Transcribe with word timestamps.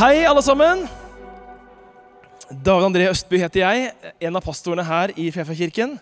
Hei, 0.00 0.24
alle 0.24 0.40
sammen. 0.40 0.86
David 2.48 2.86
André 2.86 3.10
Østby 3.10 3.36
heter 3.42 3.60
jeg, 3.60 3.90
en 4.24 4.38
av 4.38 4.40
pastorene 4.40 4.86
her 4.88 5.12
i 5.20 5.26
Fefakirken. 5.28 5.92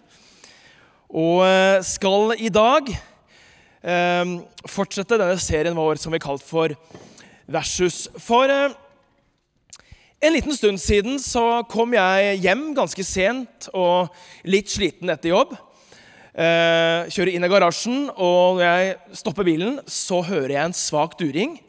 Og 1.11 1.43
eh, 1.43 1.81
skal 1.83 2.37
i 2.39 2.47
dag 2.47 2.93
eh, 2.95 4.37
fortsette 4.71 5.19
denne 5.19 5.43
serien 5.43 5.75
vår 5.75 5.99
som 5.99 6.15
vi 6.15 6.23
kalt 6.23 6.47
for 6.47 6.77
Versus. 7.51 8.05
For 8.23 8.47
eh, 8.47 8.79
en 10.23 10.37
liten 10.37 10.55
stund 10.55 10.79
siden 10.79 11.19
så 11.19 11.65
kom 11.67 11.99
jeg 11.99 12.39
hjem 12.47 12.69
ganske 12.79 13.03
sent 13.03 13.67
og 13.75 14.15
litt 14.47 14.71
sliten 14.71 15.11
etter 15.11 15.35
jobb. 15.35 15.59
Eh, 16.39 17.11
kjører 17.11 17.35
inn 17.35 17.51
i 17.51 17.51
garasjen, 17.51 18.13
og 18.15 18.63
når 18.63 18.69
jeg 18.69 19.23
stopper 19.27 19.51
bilen, 19.57 19.81
så 19.91 20.23
hører 20.23 20.55
jeg 20.55 20.69
en 20.69 20.83
svak 20.87 21.19
during. 21.19 21.65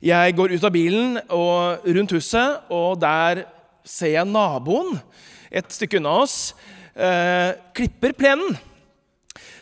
Jeg 0.00 0.32
går 0.32 0.54
ut 0.56 0.62
av 0.64 0.72
bilen 0.72 1.18
og 1.28 1.82
rundt 1.84 2.12
huset, 2.16 2.62
og 2.72 2.94
der 3.02 3.42
ser 3.84 4.14
jeg 4.14 4.28
naboen 4.30 4.94
et 5.52 5.68
stykke 5.76 5.98
unna 6.00 6.14
oss 6.22 6.54
eh, 6.96 7.52
klipper 7.76 8.14
plenen. 8.16 8.56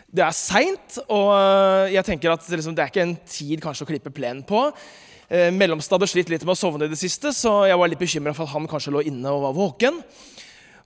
Det 0.07 0.23
er 0.23 0.37
seint, 0.39 1.01
og 1.11 1.33
eh, 1.35 1.97
jeg 1.97 2.07
tenker 2.07 2.37
at 2.37 2.47
liksom, 2.55 2.77
det 2.79 2.85
er 2.85 2.93
ikke 2.93 3.03
en 3.09 3.17
tid 3.27 3.65
kanskje 3.65 3.89
å 3.89 3.91
klippe 3.91 4.15
plenen 4.15 4.47
på. 4.47 4.63
Eh, 5.27 5.51
Mellomstad 5.51 5.99
hadde 5.99 6.13
slitt 6.15 6.31
litt 6.31 6.47
med 6.47 6.55
å 6.55 6.61
sovne 6.63 6.87
i 6.87 6.95
det 6.95 7.03
siste, 7.03 7.35
så 7.35 7.65
jeg 7.67 7.83
var 7.83 7.91
litt 7.91 8.07
bekymra 8.07 8.37
for 8.37 8.47
at 8.47 8.55
han 8.55 8.71
kanskje 8.71 8.95
lå 8.95 9.03
inne 9.11 9.35
og 9.35 9.43
var 9.49 9.59
våken. 9.59 9.99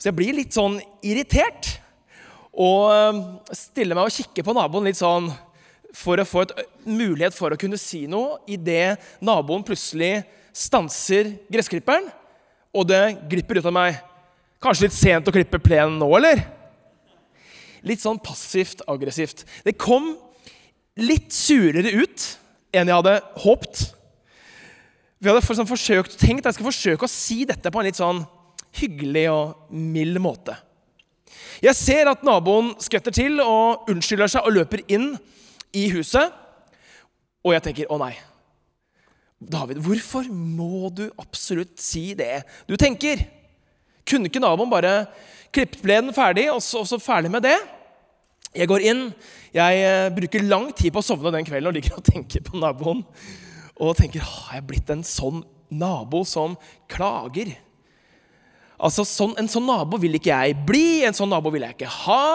Så 0.01 0.09
jeg 0.09 0.17
blir 0.17 0.33
litt 0.41 0.57
sånn 0.57 0.81
irritert 1.05 1.75
og 2.57 2.89
eh, 2.89 3.25
stiller 3.53 4.01
meg 4.01 4.09
og 4.09 4.17
kikker 4.17 4.49
på 4.49 4.57
naboen 4.57 4.89
litt 4.89 5.05
sånn 5.05 5.29
for 5.97 6.21
å 6.21 6.27
få 6.27 6.45
en 6.47 6.65
mulighet 6.89 7.37
for 7.37 7.53
å 7.53 7.61
kunne 7.61 7.79
si 7.81 8.05
noe 8.11 8.41
idet 8.51 8.97
naboen 9.25 9.65
plutselig 9.67 10.23
stanser 10.57 11.35
gressklipperen, 11.53 12.09
og 12.73 12.89
det 12.89 13.03
glipper 13.29 13.61
ut 13.61 13.69
av 13.69 13.77
meg. 13.77 13.99
Kanskje 14.63 14.87
litt 14.87 14.97
sent 14.97 15.29
å 15.29 15.35
klippe 15.35 15.61
plenen 15.61 15.99
nå, 16.01 16.09
eller? 16.17 16.45
Litt 17.85 18.03
sånn 18.03 18.21
passivt 18.23 18.85
aggressivt. 18.89 19.45
Det 19.67 19.75
kom 19.77 20.15
litt 21.01 21.33
surere 21.35 21.91
ut 21.93 22.29
enn 22.73 22.89
jeg 22.89 22.99
hadde 23.01 23.17
håpt. 23.43 23.83
Vi 25.23 25.31
hadde 25.31 25.43
for, 25.45 25.59
sånn, 25.59 25.69
forsøkt, 25.69 26.17
tenkt 26.21 26.47
at 26.47 26.53
jeg 26.53 26.61
skal 26.61 26.71
forsøke 26.71 27.09
å 27.09 27.11
si 27.11 27.43
dette 27.49 27.73
på 27.73 27.81
en 27.81 27.89
litt 27.89 28.01
sånn 28.01 28.23
hyggelig 28.79 29.27
og 29.33 29.75
mild 29.75 30.21
måte. 30.23 30.57
Jeg 31.63 31.77
ser 31.79 32.09
at 32.11 32.25
naboen 32.27 32.73
skvetter 32.83 33.15
til 33.15 33.39
og 33.45 33.91
unnskylder 33.93 34.31
seg 34.31 34.49
og 34.49 34.57
løper 34.57 34.83
inn 34.91 35.13
i 35.77 35.89
huset. 35.93 36.33
Og 37.43 37.57
jeg 37.57 37.65
tenker 37.65 37.91
å 37.91 37.99
nei. 38.01 38.15
David, 39.43 39.81
hvorfor 39.83 40.29
må 40.31 40.91
du 40.95 41.09
absolutt 41.19 41.81
si 41.83 42.13
det 42.15 42.45
du 42.69 42.77
tenker? 42.79 43.25
Kunne 44.07 44.31
ikke 44.31 44.43
naboen 44.43 44.71
bare 44.71 45.07
klippet 45.55 45.83
plenen 45.83 46.15
ferdig, 46.15 46.47
og 46.53 46.63
så, 46.63 46.83
og 46.83 46.89
så 46.91 46.99
ferdig 47.03 47.33
med 47.33 47.45
det? 47.47 47.57
Jeg 48.53 48.69
går 48.69 48.85
inn. 48.85 49.07
Jeg 49.55 49.83
eh, 49.87 50.13
bruker 50.13 50.45
lang 50.45 50.69
tid 50.77 50.93
på 50.93 51.01
å 51.01 51.07
sovne 51.07 51.33
den 51.35 51.47
kvelden 51.49 51.71
og 51.71 51.77
ligger 51.77 51.99
og 51.99 52.07
tenker 52.07 52.45
på 52.45 52.61
naboen. 52.61 53.03
Og 53.81 53.97
tenker 53.99 54.25
har 54.25 54.59
jeg 54.59 54.67
blitt 54.69 54.91
en 54.93 55.05
sånn 55.07 55.41
nabo 55.73 56.23
som 56.29 56.55
klager? 56.91 57.55
Altså, 58.83 59.07
sånn, 59.07 59.35
En 59.39 59.49
sånn 59.49 59.67
nabo 59.67 59.99
vil 60.03 60.19
ikke 60.19 60.35
jeg 60.35 60.59
bli, 60.69 61.03
en 61.07 61.17
sånn 61.17 61.33
nabo 61.33 61.53
vil 61.55 61.65
jeg 61.65 61.79
ikke 61.79 61.93
ha. 62.03 62.27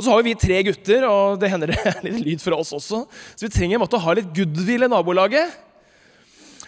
Og 0.00 0.04
så 0.06 0.14
har 0.14 0.22
vi 0.24 0.32
tre 0.32 0.62
gutter, 0.64 1.02
og 1.04 1.36
det 1.42 1.50
hender 1.52 1.68
det 1.74 1.82
er 1.84 1.98
litt 2.06 2.22
lyd 2.24 2.40
fra 2.40 2.56
oss 2.56 2.72
også. 2.72 3.04
Så 3.36 3.44
vi 3.44 3.52
trenger 3.52 3.76
en 3.76 3.82
måte 3.82 3.98
å 3.98 4.04
ha 4.06 4.14
litt 4.16 4.30
goodwill 4.32 4.86
i 4.86 4.88
nabolaget. 4.88 5.52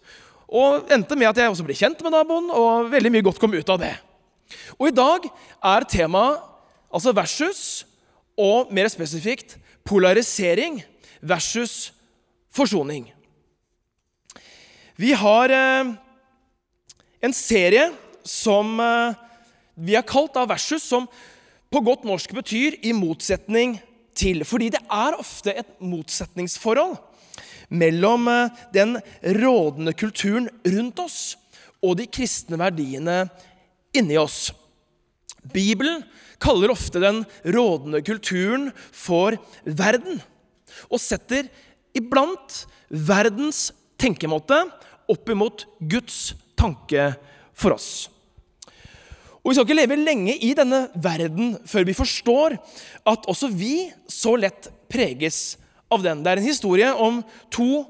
Og 0.49 0.91
endte 0.93 1.17
med 1.17 1.31
at 1.31 1.39
jeg 1.41 1.51
også 1.51 1.65
ble 1.65 1.77
kjent 1.77 2.01
med 2.05 2.13
naboen, 2.13 2.51
og 2.53 2.91
veldig 2.93 3.11
mye 3.13 3.25
godt 3.25 3.41
kom 3.41 3.55
ut 3.55 3.71
av 3.73 3.81
det. 3.81 3.93
Og 4.77 4.89
i 4.89 4.95
dag 4.95 5.25
er 5.25 5.87
temaet 5.89 6.41
altså 6.93 7.13
versus, 7.15 7.61
og 8.37 8.71
mer 8.75 8.89
spesifikt 8.91 9.55
polarisering 9.87 10.81
versus 11.23 11.93
forsoning. 12.51 13.09
Vi 14.99 15.11
har 15.17 15.51
eh, 15.51 15.93
en 17.25 17.35
serie 17.35 17.89
som 18.25 18.77
eh, 18.79 19.15
vi 19.75 19.95
har 19.97 20.05
kalt 20.07 20.37
av 20.39 20.49
versus, 20.51 20.83
som 20.83 21.07
på 21.71 21.81
godt 21.83 22.05
norsk 22.07 22.31
betyr 22.37 22.77
i 22.85 22.93
motsetning 22.95 23.75
til. 24.15 24.45
Fordi 24.47 24.71
det 24.71 24.81
er 24.83 25.17
ofte 25.19 25.51
et 25.51 25.73
motsetningsforhold 25.83 26.95
mellom 27.69 28.27
eh, 28.31 28.61
den 28.73 28.97
rådende 29.39 29.95
kulturen 29.97 30.49
rundt 30.65 31.01
oss 31.03 31.19
og 31.85 31.97
de 31.99 32.07
kristne 32.09 32.59
verdiene 32.59 33.25
inni 33.95 34.17
oss. 34.19 34.49
Bibelen 35.53 36.03
kaller 36.41 36.73
ofte 36.73 37.01
den 37.01 37.23
rådende 37.45 38.01
kulturen 38.05 38.71
for 38.91 39.37
verden, 39.65 40.19
og 40.89 40.99
setter 41.01 41.47
iblant 41.95 42.65
verdens 42.89 43.69
tenkemåte 44.01 44.65
opp 45.11 45.29
imot 45.31 45.65
Guds 45.79 46.33
tanke 46.57 47.13
for 47.55 47.77
oss. 47.77 48.09
Og 49.45 49.51
Vi 49.51 49.55
skal 49.55 49.67
ikke 49.67 49.77
leve 49.77 49.99
lenge 50.01 50.33
i 50.41 50.55
denne 50.57 50.87
verden 50.97 51.53
før 51.69 51.85
vi 51.85 51.93
forstår 51.93 52.55
at 53.05 53.27
også 53.29 53.51
vi 53.53 53.91
så 54.09 54.33
lett 54.41 54.71
preges 54.89 55.59
av 55.95 56.03
den. 56.05 56.23
Det 56.23 56.31
er 56.31 56.41
en 56.41 56.49
historie 56.49 56.89
om 56.93 57.21
to 57.53 57.85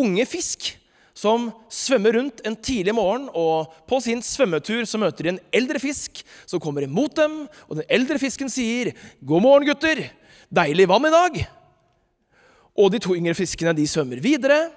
unge 0.00 0.26
fisk 0.28 0.74
som 1.14 1.46
svømmer 1.70 2.16
rundt 2.18 2.42
en 2.46 2.56
tidlig 2.58 2.94
morgen, 2.96 3.28
og 3.38 3.70
på 3.88 4.00
sin 4.02 4.22
svømmetur 4.24 4.82
så 4.88 4.98
møter 4.98 5.26
de 5.26 5.32
en 5.36 5.42
eldre 5.54 5.78
fisk 5.78 6.24
som 6.42 6.62
kommer 6.62 6.86
imot 6.86 7.14
dem, 7.20 7.44
og 7.70 7.78
den 7.78 7.86
eldre 7.86 8.18
fisken 8.18 8.50
sier, 8.50 8.92
'God 9.22 9.42
morgen, 9.42 9.68
gutter. 9.70 10.10
Deilig 10.50 10.88
vann 10.90 11.06
i 11.06 11.14
dag.' 11.14 11.46
Og 12.74 12.90
de 12.90 12.98
to 12.98 13.14
yngre 13.14 13.36
fiskene 13.38 13.70
de 13.70 13.86
svømmer 13.86 14.18
videre. 14.18 14.72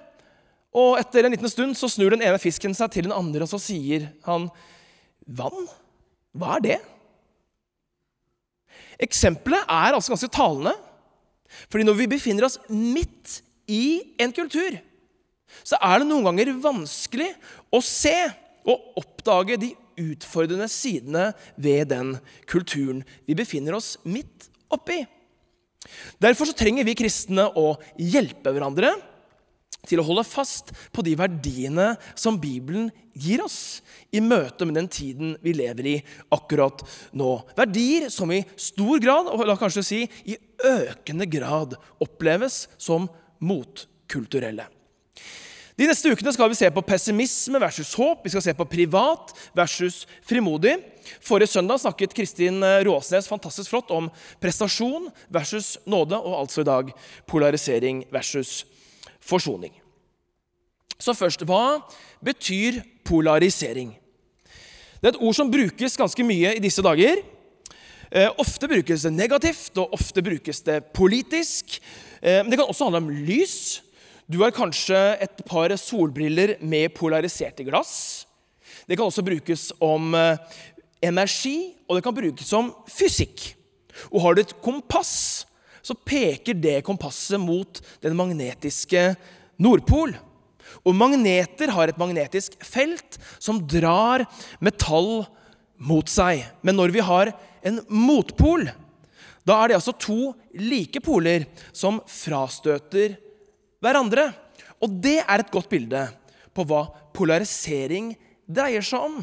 Og 0.70 1.00
etter 1.00 1.26
en 1.26 1.34
liten 1.34 1.50
stund 1.50 1.74
så 1.74 1.90
snur 1.90 2.14
den 2.14 2.22
ene 2.22 2.38
fisken 2.38 2.76
seg 2.78 2.92
til 2.94 3.08
den 3.08 3.16
andre, 3.16 3.42
og 3.42 3.50
så 3.50 3.58
sier 3.58 4.12
han, 4.30 4.52
'Vann? 5.26 5.66
Hva 6.38 6.58
er 6.58 6.62
det?' 6.62 6.84
Eksempelet 9.02 9.66
er 9.66 9.94
altså 9.94 10.14
ganske 10.14 10.30
talende. 10.34 10.74
Fordi 11.72 11.88
når 11.88 11.98
vi 12.02 12.12
befinner 12.16 12.48
oss 12.48 12.60
midt 12.70 13.42
i 13.68 14.16
en 14.22 14.34
kultur, 14.36 14.78
så 15.64 15.80
er 15.80 16.02
det 16.02 16.10
noen 16.10 16.26
ganger 16.28 16.54
vanskelig 16.62 17.30
å 17.74 17.82
se 17.84 18.16
og 18.68 19.00
oppdage 19.00 19.58
de 19.62 19.72
utfordrende 19.98 20.68
sidene 20.70 21.32
ved 21.56 21.90
den 21.94 22.16
kulturen 22.50 23.02
vi 23.26 23.38
befinner 23.38 23.78
oss 23.78 23.96
midt 24.06 24.50
oppi. 24.74 25.02
Derfor 26.20 26.50
så 26.50 26.56
trenger 26.58 26.86
vi 26.88 26.98
kristne 27.00 27.48
å 27.56 27.78
hjelpe 27.96 28.52
hverandre 28.52 28.92
til 29.88 30.02
å 30.02 30.06
holde 30.08 30.26
fast 30.28 30.74
på 30.96 31.04
de 31.06 31.16
verdiene 31.18 31.94
som 32.18 32.38
Bibelen 32.42 32.90
gir 33.18 33.44
oss 33.46 33.82
i 34.14 34.22
møte 34.24 34.68
med 34.68 34.78
den 34.78 34.90
tiden 34.92 35.36
vi 35.44 35.56
lever 35.58 35.90
i 35.90 35.98
akkurat 36.34 36.84
nå. 37.18 37.32
Verdier 37.58 38.12
som 38.14 38.32
i 38.34 38.44
stor 38.60 39.02
grad, 39.04 39.32
og 39.32 39.46
la 39.48 39.58
kanskje 39.60 39.86
si 39.86 40.02
i 40.28 40.38
økende 40.68 41.28
grad, 41.30 41.78
oppleves 42.04 42.66
som 42.82 43.08
motkulturelle. 43.40 44.68
De 45.78 45.86
neste 45.86 46.10
ukene 46.10 46.32
skal 46.34 46.50
vi 46.50 46.58
se 46.58 46.70
på 46.74 46.82
pessimisme 46.82 47.60
versus 47.62 47.92
håp. 48.00 48.24
Vi 48.26 48.32
skal 48.34 48.42
se 48.42 48.54
på 48.58 48.66
privat 48.66 49.30
versus 49.56 50.08
frimodig. 50.26 50.74
Forrige 51.22 51.52
søndag 51.52 51.84
snakket 51.84 52.16
Kristin 52.18 52.66
Råsnes 52.88 53.30
fantastisk 53.30 53.70
flott 53.70 53.94
om 53.94 54.10
prestasjon 54.42 55.06
versus 55.30 55.76
nåde, 55.86 56.18
og 56.18 56.40
altså 56.42 56.66
i 56.66 56.68
dag 56.68 56.90
polarisering 57.30 58.02
versus 58.10 58.64
forsoning. 59.28 59.74
Så 60.98 61.14
først 61.14 61.44
hva 61.46 61.80
betyr 62.24 62.82
polarisering? 63.06 63.94
Det 64.98 65.12
er 65.12 65.14
et 65.14 65.22
ord 65.22 65.36
som 65.38 65.52
brukes 65.52 65.98
ganske 66.00 66.26
mye 66.26 66.56
i 66.58 66.64
disse 66.64 66.82
dager. 66.82 67.22
Eh, 68.08 68.30
ofte 68.40 68.70
brukes 68.72 69.04
det 69.06 69.14
negativt, 69.14 69.76
og 69.78 69.94
ofte 69.94 70.24
brukes 70.26 70.64
det 70.66 70.80
politisk. 70.96 71.78
Eh, 72.22 72.42
men 72.42 72.50
det 72.50 72.60
kan 72.60 72.70
også 72.70 72.88
handle 72.88 73.04
om 73.04 73.12
lys. 73.28 73.84
Du 74.28 74.42
har 74.42 74.56
kanskje 74.56 74.98
et 75.24 75.44
par 75.48 75.72
solbriller 75.80 76.58
med 76.62 76.96
polariserte 76.96 77.64
glass. 77.68 78.26
Det 78.88 78.98
kan 78.98 79.08
også 79.08 79.24
brukes 79.24 79.70
om 79.84 80.16
eh, 80.16 80.40
energi, 81.04 81.76
og 81.88 81.98
det 81.98 82.04
kan 82.04 82.16
brukes 82.16 82.48
som 82.48 82.74
fysikk. 82.92 83.54
Og 84.12 84.22
har 84.24 84.36
du 84.36 84.42
et 84.42 84.56
kompass, 84.64 85.46
så 85.88 85.96
peker 85.96 86.58
det 86.60 86.82
kompasset 86.88 87.40
mot 87.40 87.80
den 88.04 88.16
magnetiske 88.20 89.14
Nordpol. 89.62 90.12
Og 90.84 90.96
magneter 90.98 91.72
har 91.74 91.90
et 91.90 92.00
magnetisk 92.00 92.58
felt 92.66 93.18
som 93.40 93.62
drar 93.64 94.26
metall 94.60 95.24
mot 95.78 96.10
seg. 96.12 96.44
Men 96.62 96.78
når 96.80 96.94
vi 96.96 97.06
har 97.06 97.32
en 97.68 97.80
motpol, 97.88 98.68
da 99.48 99.62
er 99.62 99.72
det 99.72 99.80
altså 99.80 99.96
to 99.96 100.34
like 100.60 101.00
poler 101.04 101.48
som 101.72 102.02
frastøter 102.12 103.16
hverandre. 103.84 104.30
Og 104.84 105.00
det 105.02 105.22
er 105.24 105.42
et 105.42 105.54
godt 105.54 105.72
bilde 105.72 106.04
på 106.54 106.66
hva 106.68 106.84
polarisering 107.16 108.12
dreier 108.48 108.84
seg 108.86 109.08
om. 109.08 109.22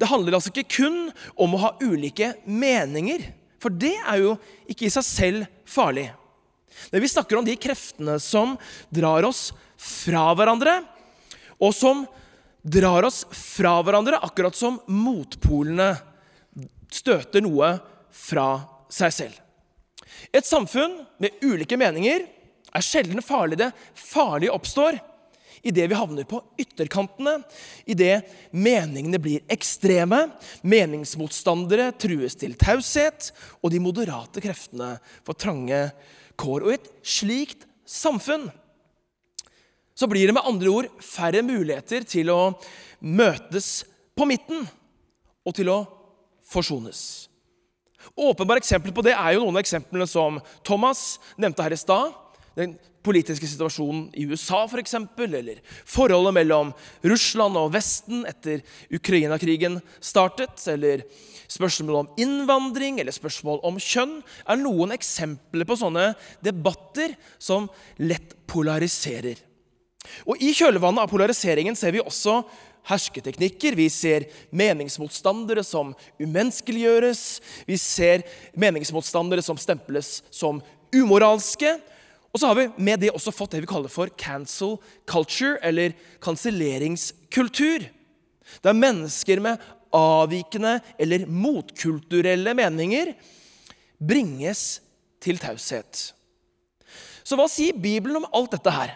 Det 0.00 0.08
handler 0.08 0.38
altså 0.38 0.52
ikke 0.52 0.80
kun 0.80 0.98
om 1.38 1.54
å 1.54 1.62
ha 1.66 1.70
ulike 1.82 2.32
meninger, 2.48 3.22
for 3.60 3.72
det 3.72 3.96
er 3.98 4.22
jo 4.22 4.36
ikke 4.70 4.88
i 4.88 4.92
seg 4.92 5.06
selv 5.06 5.48
farlig. 5.68 6.08
Men 6.90 7.02
vi 7.04 7.10
snakker 7.12 7.38
om 7.38 7.46
de 7.46 7.58
kreftene 7.60 8.16
som 8.22 8.56
drar 8.92 9.26
oss 9.28 9.50
fra 9.80 10.30
hverandre, 10.36 10.80
og 11.60 11.74
som 11.76 12.06
drar 12.62 13.04
oss 13.08 13.22
fra 13.36 13.78
hverandre 13.84 14.20
akkurat 14.24 14.56
som 14.56 14.78
motpolene 14.88 15.92
støter 16.90 17.44
noe 17.44 17.74
fra 18.10 18.48
seg 18.92 19.14
selv. 19.14 19.36
Et 20.32 20.46
samfunn 20.46 21.00
med 21.22 21.40
ulike 21.44 21.78
meninger 21.80 22.26
er 22.70 22.84
sjelden 22.84 23.22
farlig. 23.24 23.60
Det 23.60 23.70
farlige 23.96 24.54
oppstår 24.54 24.98
idet 25.62 25.88
vi 25.90 25.98
havner 25.98 26.26
på 26.28 26.40
ytterkantene, 26.60 27.40
idet 27.84 28.22
meningene 28.52 29.20
blir 29.22 29.44
ekstreme, 29.50 30.26
meningsmotstandere 30.62 31.90
trues 32.00 32.38
til 32.40 32.56
taushet, 32.60 33.30
og 33.60 33.72
de 33.74 33.82
moderate 33.82 34.42
kreftene 34.42 34.94
får 35.26 35.40
trange 35.44 35.82
kår. 36.40 36.64
Og 36.64 36.72
i 36.72 36.78
et 36.78 36.90
slikt 37.04 37.68
samfunn 37.88 38.48
så 40.00 40.08
blir 40.08 40.30
det 40.30 40.36
med 40.36 40.46
andre 40.48 40.70
ord 40.72 40.86
færre 41.04 41.42
muligheter 41.44 42.06
til 42.08 42.30
å 42.32 42.42
møtes 43.04 43.82
på 44.16 44.24
midten 44.28 44.64
og 45.44 45.56
til 45.56 45.68
å 45.72 45.82
forsones. 46.50 47.28
Åpenbare 48.16 48.62
eksempler 48.62 48.94
på 48.96 49.04
det 49.04 49.12
er 49.12 49.34
jo 49.34 49.44
noen 49.44 49.58
av 49.58 49.62
eksemplene 49.62 50.06
som 50.08 50.40
Thomas 50.66 51.20
nevnte 51.36 51.64
her 51.66 51.76
i 51.76 51.80
stad 51.80 52.16
den 52.58 52.76
politiske 53.04 53.48
situasjonen 53.48 54.08
i 54.18 54.26
USA 54.28 54.64
f.eks., 54.66 54.96
for 55.16 55.36
eller 55.40 55.60
forholdet 55.88 56.36
mellom 56.36 56.72
Russland 57.06 57.56
og 57.56 57.72
Vesten 57.74 58.24
etter 58.28 58.64
Ukraina-krigen 58.92 59.78
startet, 60.04 60.60
eller 60.68 61.04
spørsmål 61.50 62.02
om 62.02 62.10
innvandring 62.20 63.00
eller 63.00 63.14
spørsmål 63.14 63.62
om 63.66 63.78
kjønn, 63.80 64.18
er 64.46 64.60
noen 64.60 64.94
eksempler 64.96 65.68
på 65.68 65.78
sånne 65.80 66.10
debatter 66.44 67.16
som 67.38 67.68
lett 67.98 68.36
polariserer. 68.50 69.40
Og 70.24 70.40
I 70.40 70.52
kjølvannet 70.56 71.04
av 71.04 71.10
polariseringen 71.12 71.76
ser 71.76 71.92
vi 71.94 72.02
også 72.02 72.40
hersketeknikker. 72.88 73.76
Vi 73.76 73.88
ser 73.92 74.26
meningsmotstandere 74.56 75.64
som 75.66 75.92
umenneskeliggjøres. 76.20 77.24
Vi 77.68 77.76
ser 77.80 78.24
meningsmotstandere 78.58 79.44
som 79.44 79.60
stemples 79.60 80.20
som 80.32 80.62
umoralske. 80.94 81.76
Og 82.30 82.38
så 82.38 82.50
har 82.50 82.58
vi 82.58 82.68
med 82.78 83.02
det 83.02 83.10
også 83.10 83.34
fått 83.34 83.56
det 83.56 83.64
vi 83.64 83.70
kaller 83.70 83.90
for 83.90 84.10
cancel 84.18 84.76
culture, 85.08 85.58
eller 85.66 85.96
kanselleringskultur. 86.22 87.88
Der 88.62 88.76
mennesker 88.76 89.42
med 89.42 89.62
avvikende 89.94 90.78
eller 90.98 91.26
motkulturelle 91.26 92.54
meninger 92.54 93.12
bringes 93.98 94.80
til 95.22 95.40
taushet. 95.42 96.10
Så 97.26 97.36
hva 97.38 97.46
sier 97.50 97.76
Bibelen 97.76 98.22
om 98.22 98.28
alt 98.34 98.54
dette 98.54 98.72
her? 98.74 98.94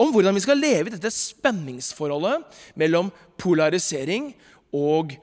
Om 0.00 0.12
hvordan 0.14 0.36
vi 0.36 0.44
skal 0.44 0.60
leve 0.60 0.88
i 0.88 0.94
dette 0.94 1.10
spenningsforholdet 1.12 2.44
mellom 2.78 3.10
polarisering 3.40 4.30
og 4.74 5.14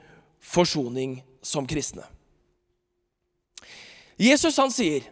forsoning 0.44 1.20
som 1.46 1.68
kristne. 1.68 2.06
Jesus 4.20 4.58
han 4.62 4.72
sier 4.72 5.08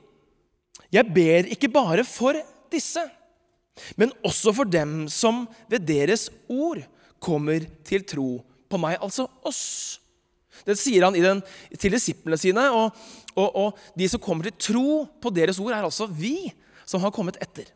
jeg 0.94 1.10
ber 1.10 1.50
ikke 1.50 1.72
bare 1.74 2.06
for 2.06 2.38
disse, 2.72 3.02
men 3.98 4.14
også 4.26 4.54
for 4.54 4.70
dem 4.70 5.08
som 5.10 5.48
ved 5.72 5.88
deres 5.88 6.28
ord 6.52 6.84
kommer 7.24 7.66
til 7.88 8.06
tro 8.06 8.28
på 8.70 8.80
meg, 8.82 9.00
altså 9.02 9.26
oss. 9.46 9.64
Det 10.64 10.78
sier 10.80 11.06
han 11.08 11.18
den, 11.18 11.42
til 11.82 11.96
disiplene 11.96 12.38
sine, 12.40 12.68
og, 12.70 12.94
og, 13.34 13.50
og, 13.50 13.82
de 13.98 14.08
som 14.10 14.22
kommer 14.22 14.48
til 14.48 14.58
tro 14.70 15.04
på 15.22 15.34
deres 15.34 15.60
ord, 15.60 15.74
er 15.74 15.84
altså 15.88 16.08
vi 16.08 16.52
som 16.86 17.02
har 17.02 17.14
kommet 17.16 17.40
etter. 17.42 17.68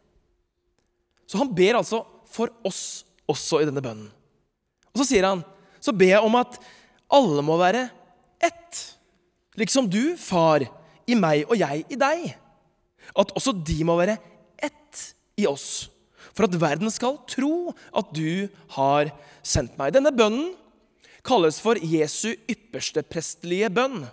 Så 1.28 1.42
han 1.42 1.50
ber 1.56 1.80
altså 1.80 2.04
for 2.32 2.54
oss 2.68 3.04
også 3.28 3.64
i 3.64 3.68
denne 3.68 3.84
bønnen. 3.84 4.12
Og 4.94 5.02
så 5.02 5.10
sier 5.10 5.26
han, 5.28 5.42
så 5.82 5.94
ber 5.96 6.14
jeg 6.14 6.26
om 6.26 6.38
at 6.40 6.60
alle 7.14 7.44
må 7.46 7.58
være 7.60 7.88
ett, 8.44 8.84
liksom 9.58 9.90
du, 9.90 10.16
far, 10.22 10.64
i 11.08 11.16
meg 11.18 11.48
og 11.48 11.58
jeg 11.58 11.86
i 11.90 11.98
deg 11.98 12.36
at 13.16 13.34
også 13.38 13.54
de 13.56 13.80
må 13.88 13.98
være 14.00 14.18
ett 14.58 15.04
i 15.38 15.48
oss, 15.50 15.90
for 16.34 16.48
at 16.48 16.58
verden 16.60 16.92
skal 16.94 17.20
tro 17.30 17.74
at 17.96 18.14
du 18.16 18.48
har 18.76 19.12
sendt 19.46 19.78
meg. 19.80 19.94
Denne 19.96 20.14
bønnen 20.16 20.56
kalles 21.28 21.60
for 21.64 21.80
Jesu 21.82 22.32
ypperste 22.48 23.04
prestelige 23.06 23.70
bønn. 23.74 24.06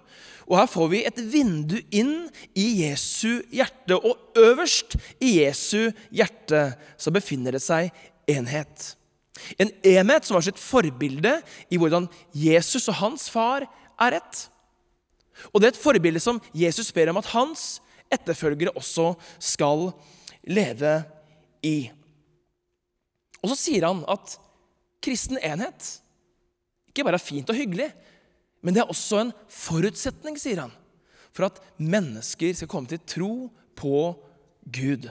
Og 0.44 0.58
Her 0.58 0.68
får 0.68 0.90
vi 0.92 1.04
et 1.08 1.20
vindu 1.32 1.78
inn 1.94 2.26
i 2.58 2.66
Jesu 2.82 3.40
hjerte, 3.54 3.96
og 3.96 4.36
øverst 4.36 4.98
i 5.22 5.38
Jesu 5.40 5.92
hjerte 6.12 6.66
så 7.00 7.12
befinner 7.14 7.56
det 7.56 7.62
seg 7.64 7.94
enhet. 8.30 8.92
En 9.58 9.70
enhet 9.84 10.26
som 10.26 10.36
har 10.38 10.44
sitt 10.46 10.60
forbilde 10.60 11.38
i 11.72 11.78
hvordan 11.80 12.06
Jesus 12.36 12.88
og 12.92 13.00
hans 13.00 13.28
far 13.32 13.66
er 14.00 14.18
ett. 14.20 14.44
Og 15.50 15.60
det 15.60 15.68
er 15.68 15.74
et 15.74 15.80
forbilde 15.82 16.22
som 16.22 16.38
Jesus 16.54 16.92
ber 16.94 17.10
om 17.10 17.18
at 17.18 17.32
hans 17.32 17.80
etterfølgere 18.14 18.75
også 18.78 19.12
skal 19.42 19.90
leve 20.49 20.94
i. 21.64 21.90
Og 23.42 23.52
så 23.52 23.59
sier 23.61 23.87
han 23.88 24.02
at 24.11 24.38
kristen 25.04 25.40
enhet 25.40 25.90
ikke 26.88 27.04
bare 27.04 27.18
er 27.18 27.26
fint 27.26 27.50
og 27.50 27.59
hyggelig, 27.59 27.90
men 28.64 28.73
det 28.73 28.85
er 28.85 28.90
også 28.92 29.21
en 29.21 29.35
forutsetning, 29.50 30.38
sier 30.40 30.62
han, 30.62 30.73
for 31.35 31.49
at 31.50 31.59
mennesker 31.76 32.54
skal 32.56 32.71
komme 32.71 32.88
til 32.88 33.02
tro 33.02 33.33
på 33.76 33.97
Gud. 34.64 35.11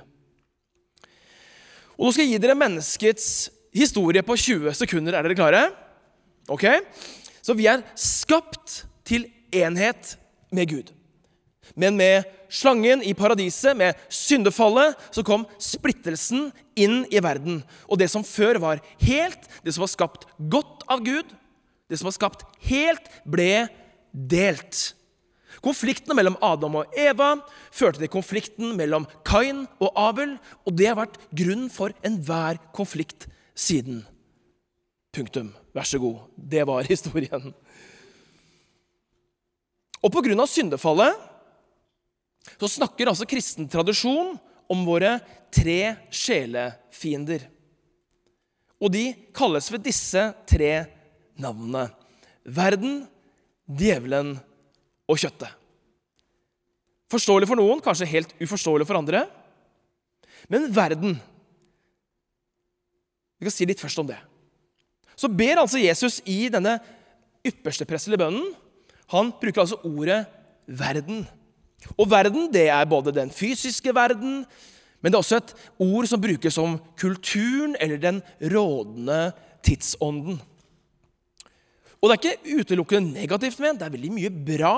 Og 1.94 2.08
nå 2.08 2.14
skal 2.16 2.26
jeg 2.26 2.38
gi 2.38 2.42
dere 2.42 2.58
menneskets 2.58 3.28
historie 3.76 4.24
på 4.26 4.38
20 4.40 4.74
sekunder. 4.78 5.18
Er 5.18 5.28
dere 5.28 5.38
klare? 5.38 5.62
Ok? 6.50 6.66
Så 7.44 7.54
vi 7.58 7.68
er 7.70 7.84
skapt 8.00 8.84
til 9.06 9.28
enhet 9.54 10.16
med 10.54 10.72
Gud. 10.72 10.90
Men 11.76 11.98
med 11.98 12.28
slangen 12.54 13.04
i 13.04 13.14
paradiset, 13.18 13.78
med 13.78 13.98
syndefallet, 14.12 14.98
så 15.12 15.24
kom 15.26 15.46
splittelsen 15.62 16.52
inn 16.76 17.04
i 17.10 17.22
verden. 17.24 17.62
Og 17.88 18.00
det 18.02 18.10
som 18.14 18.26
før 18.26 18.60
var 18.62 18.84
helt, 19.02 19.48
det 19.66 19.74
som 19.74 19.86
var 19.86 19.94
skapt 19.94 20.28
godt 20.38 20.86
av 20.92 21.04
Gud, 21.06 21.32
det 21.90 22.00
som 22.00 22.10
var 22.10 22.18
skapt 22.18 22.46
helt, 22.68 23.10
ble 23.26 23.68
delt. 24.14 24.94
Konfliktene 25.64 26.16
mellom 26.18 26.36
Adam 26.44 26.80
og 26.82 26.96
Eva 27.00 27.36
førte 27.72 28.02
til 28.02 28.12
konflikten 28.12 28.74
mellom 28.78 29.06
Kain 29.26 29.64
og 29.80 29.94
Abel, 30.00 30.38
og 30.66 30.76
det 30.78 30.90
har 30.90 31.00
vært 31.00 31.20
grunn 31.32 31.70
for 31.72 31.94
enhver 32.06 32.60
konflikt 32.76 33.30
siden. 33.56 34.02
Punktum. 35.14 35.54
Vær 35.74 35.88
så 35.88 36.02
god. 36.02 36.26
Det 36.38 36.66
var 36.68 36.86
historien. 36.94 37.54
Og 40.04 40.12
på 40.12 40.24
grunn 40.26 40.42
av 40.44 40.50
syndefallet 40.52 41.30
så 42.60 42.70
snakker 42.70 43.12
altså 43.12 43.28
kristen 43.30 43.70
tradisjon 43.72 44.36
om 44.72 44.86
våre 44.88 45.18
tre 45.54 45.96
sjelefiender. 46.14 47.48
Og 48.84 48.92
de 48.92 49.12
kalles 49.36 49.70
ved 49.72 49.86
disse 49.86 50.22
tre 50.50 50.72
navnene. 51.40 51.88
Verden, 52.44 53.04
djevelen 53.66 54.36
og 55.08 55.20
kjøttet. 55.20 55.52
Forståelig 57.14 57.48
for 57.48 57.60
noen, 57.60 57.82
kanskje 57.84 58.10
helt 58.10 58.34
uforståelig 58.42 58.88
for 58.90 59.00
andre. 59.00 59.28
Men 60.52 60.68
verden 60.74 61.20
Vi 63.40 63.48
kan 63.48 63.52
si 63.52 63.66
litt 63.68 63.82
først 63.82 64.00
om 64.00 64.08
det. 64.08 64.18
Så 65.20 65.28
ber 65.28 65.60
altså 65.60 65.82
Jesus 65.82 66.22
i 66.24 66.48
denne 66.52 66.78
ypperste 67.44 67.84
prestelige 67.88 68.22
bønnen 68.22 68.54
Han 69.12 69.34
bruker 69.36 69.66
altså 69.66 69.80
ordet 69.84 70.24
'verden'. 70.68 71.26
Og 71.98 72.10
verden 72.12 72.48
det 72.54 72.68
er 72.72 72.86
både 72.90 73.14
den 73.16 73.32
fysiske 73.34 73.96
verden, 73.96 74.44
men 75.04 75.12
det 75.12 75.18
er 75.18 75.24
også 75.24 75.42
et 75.42 75.54
ord 75.84 76.08
som 76.08 76.22
brukes 76.22 76.58
om 76.58 76.78
kulturen 77.00 77.76
eller 77.80 78.00
den 78.00 78.22
rådende 78.40 79.34
tidsånden. 79.64 80.40
Og 82.04 82.10
det 82.10 82.16
er 82.16 82.34
ikke 82.36 82.60
utelukkende 82.60 83.16
negativt 83.16 83.62
ment. 83.64 83.80
Det 83.80 83.88
er 83.88 83.94
veldig 83.94 84.12
mye 84.12 84.32
bra 84.48 84.78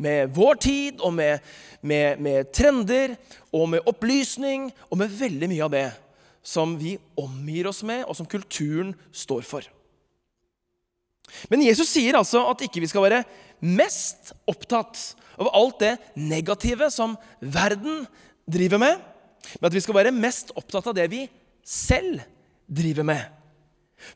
med 0.00 0.30
vår 0.32 0.60
tid 0.64 1.02
og 1.04 1.12
med, 1.12 1.42
med, 1.84 2.16
med, 2.16 2.48
trender 2.56 3.12
og 3.52 3.68
med 3.74 3.88
opplysning 3.88 4.70
og 4.88 5.02
med 5.02 5.12
veldig 5.18 5.50
mye 5.52 5.66
av 5.66 5.74
det 5.74 5.88
som 6.42 6.72
vi 6.80 6.96
omgir 7.20 7.68
oss 7.68 7.82
med, 7.86 8.06
og 8.08 8.16
som 8.16 8.26
kulturen 8.26 8.94
står 9.12 9.44
for. 9.46 9.68
Men 11.52 11.62
Jesus 11.64 11.92
sier 11.92 12.16
altså 12.18 12.40
at 12.50 12.64
ikke 12.64 12.80
vi 12.82 12.88
skal 12.90 13.04
være 13.04 13.22
mest 13.60 14.32
opptatt 14.48 15.12
av 15.42 15.52
alt 15.56 15.82
det 15.82 15.92
negative 16.18 16.88
som 16.94 17.16
verden 17.40 18.04
driver 18.48 18.80
med, 18.82 18.98
men 19.58 19.68
at 19.68 19.74
vi 19.74 19.82
skal 19.82 19.98
være 19.98 20.14
mest 20.14 20.52
opptatt 20.58 20.90
av 20.90 20.96
det 20.96 21.08
vi 21.12 21.26
selv 21.66 22.22
driver 22.66 23.06
med. 23.06 23.22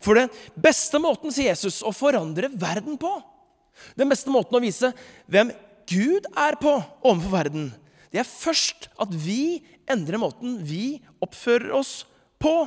For 0.03 0.19
den 0.19 0.31
beste 0.59 0.99
måten, 1.03 1.31
sier 1.35 1.53
Jesus, 1.53 1.83
å 1.87 1.95
forandre 1.95 2.51
verden 2.55 2.99
på, 3.01 3.13
den 3.99 4.09
beste 4.11 4.33
måten 4.33 4.57
å 4.57 4.63
vise 4.63 4.91
hvem 5.31 5.53
Gud 5.87 6.25
er 6.33 6.57
på 6.59 6.73
overfor 7.07 7.35
verden, 7.35 7.69
det 8.11 8.23
er 8.23 8.29
først 8.29 8.89
at 9.03 9.13
vi 9.13 9.61
endrer 9.91 10.21
måten 10.23 10.59
vi 10.65 11.03
oppfører 11.21 11.75
oss 11.77 12.07
på. 12.41 12.65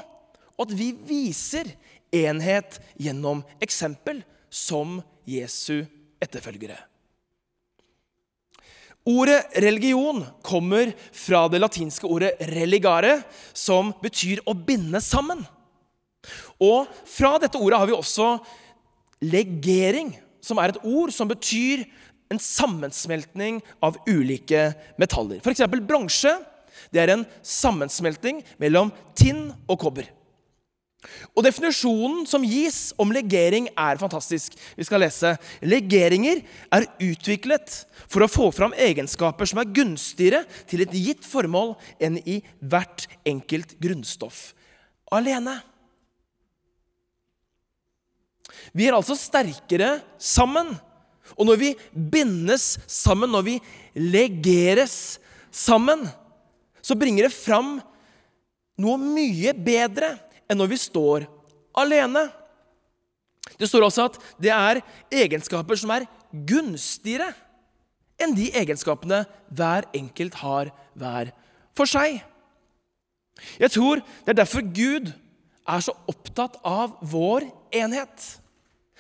Og 0.60 0.68
at 0.68 0.76
vi 0.76 0.92
viser 0.94 1.72
enhet 2.14 2.78
gjennom 3.00 3.42
eksempel 3.64 4.22
som 4.52 5.00
Jesu 5.26 5.88
etterfølgere. 6.22 6.78
Ordet 9.08 9.56
religion 9.64 10.26
kommer 10.44 10.92
fra 11.16 11.48
det 11.48 11.62
latinske 11.62 12.08
ordet 12.08 12.36
'religare', 12.40 13.24
som 13.54 13.94
betyr 14.02 14.42
å 14.46 14.54
binde 14.54 15.00
sammen. 15.02 15.46
Og 16.60 16.88
fra 17.06 17.38
dette 17.40 17.58
ordet 17.58 17.80
har 17.80 17.88
vi 17.88 17.96
også 17.96 18.38
legering, 19.22 20.14
som 20.42 20.60
er 20.60 20.70
et 20.70 20.84
ord 20.84 21.12
som 21.12 21.28
betyr 21.28 21.86
en 22.30 22.40
sammensmeltning 22.40 23.62
av 23.82 23.98
ulike 24.08 24.74
metaller. 25.00 25.40
F.eks. 25.42 25.66
bronse. 25.88 26.36
Det 26.94 27.02
er 27.02 27.12
en 27.14 27.26
sammensmelting 27.44 28.44
mellom 28.62 28.92
tinn 29.18 29.50
og 29.68 29.80
kobber. 29.82 30.08
Og 31.32 31.46
Definisjonen 31.46 32.26
som 32.28 32.44
gis 32.44 32.92
om 33.00 33.14
legering, 33.16 33.70
er 33.72 34.00
fantastisk. 34.02 34.58
Vi 34.76 34.84
skal 34.88 35.00
lese. 35.06 35.32
Legeringer 35.64 36.42
er 36.76 36.88
utviklet 37.00 37.84
for 38.10 38.26
å 38.26 38.32
få 38.32 38.50
fram 38.56 38.76
egenskaper 38.76 39.48
som 39.48 39.62
er 39.62 39.72
gunstigere 39.72 40.44
til 40.68 40.84
et 40.84 40.96
gitt 40.98 41.24
formål 41.28 41.78
enn 42.04 42.20
i 42.28 42.42
hvert 42.60 43.08
enkelt 43.28 43.78
grunnstoff 43.80 44.50
alene. 45.16 45.56
Vi 48.76 48.88
er 48.90 48.98
altså 48.98 49.18
sterkere 49.18 50.00
sammen. 50.20 50.76
Og 51.38 51.46
når 51.46 51.60
vi 51.62 51.70
bindes 51.94 52.74
sammen, 52.90 53.32
når 53.32 53.46
vi 53.46 53.56
legeres 53.96 55.20
sammen, 55.54 56.08
så 56.82 56.98
bringer 56.98 57.28
det 57.28 57.36
fram 57.36 57.78
noe 58.80 58.98
mye 59.00 59.54
bedre 59.54 60.16
enn 60.50 60.60
når 60.60 60.72
vi 60.74 60.80
står 60.82 61.28
alene. 61.78 62.26
Det 63.60 63.70
står 63.70 63.86
også 63.88 64.08
at 64.10 64.18
det 64.42 64.52
er 64.54 64.82
egenskaper 65.22 65.80
som 65.80 65.94
er 65.94 66.08
gunstigere 66.32 67.32
enn 68.20 68.36
de 68.36 68.50
egenskapene 68.60 69.24
hver 69.56 69.88
enkelt 69.96 70.36
har 70.42 70.74
hver 71.00 71.32
for 71.78 71.90
seg. 71.90 72.20
Jeg 73.60 73.72
tror 73.72 74.02
det 74.04 74.34
er 74.34 74.42
derfor 74.42 74.66
Gud 74.66 75.12
er 75.70 75.84
så 75.86 75.96
opptatt 76.10 76.58
av 76.66 76.98
vår 77.06 77.46
enhet. 77.76 78.26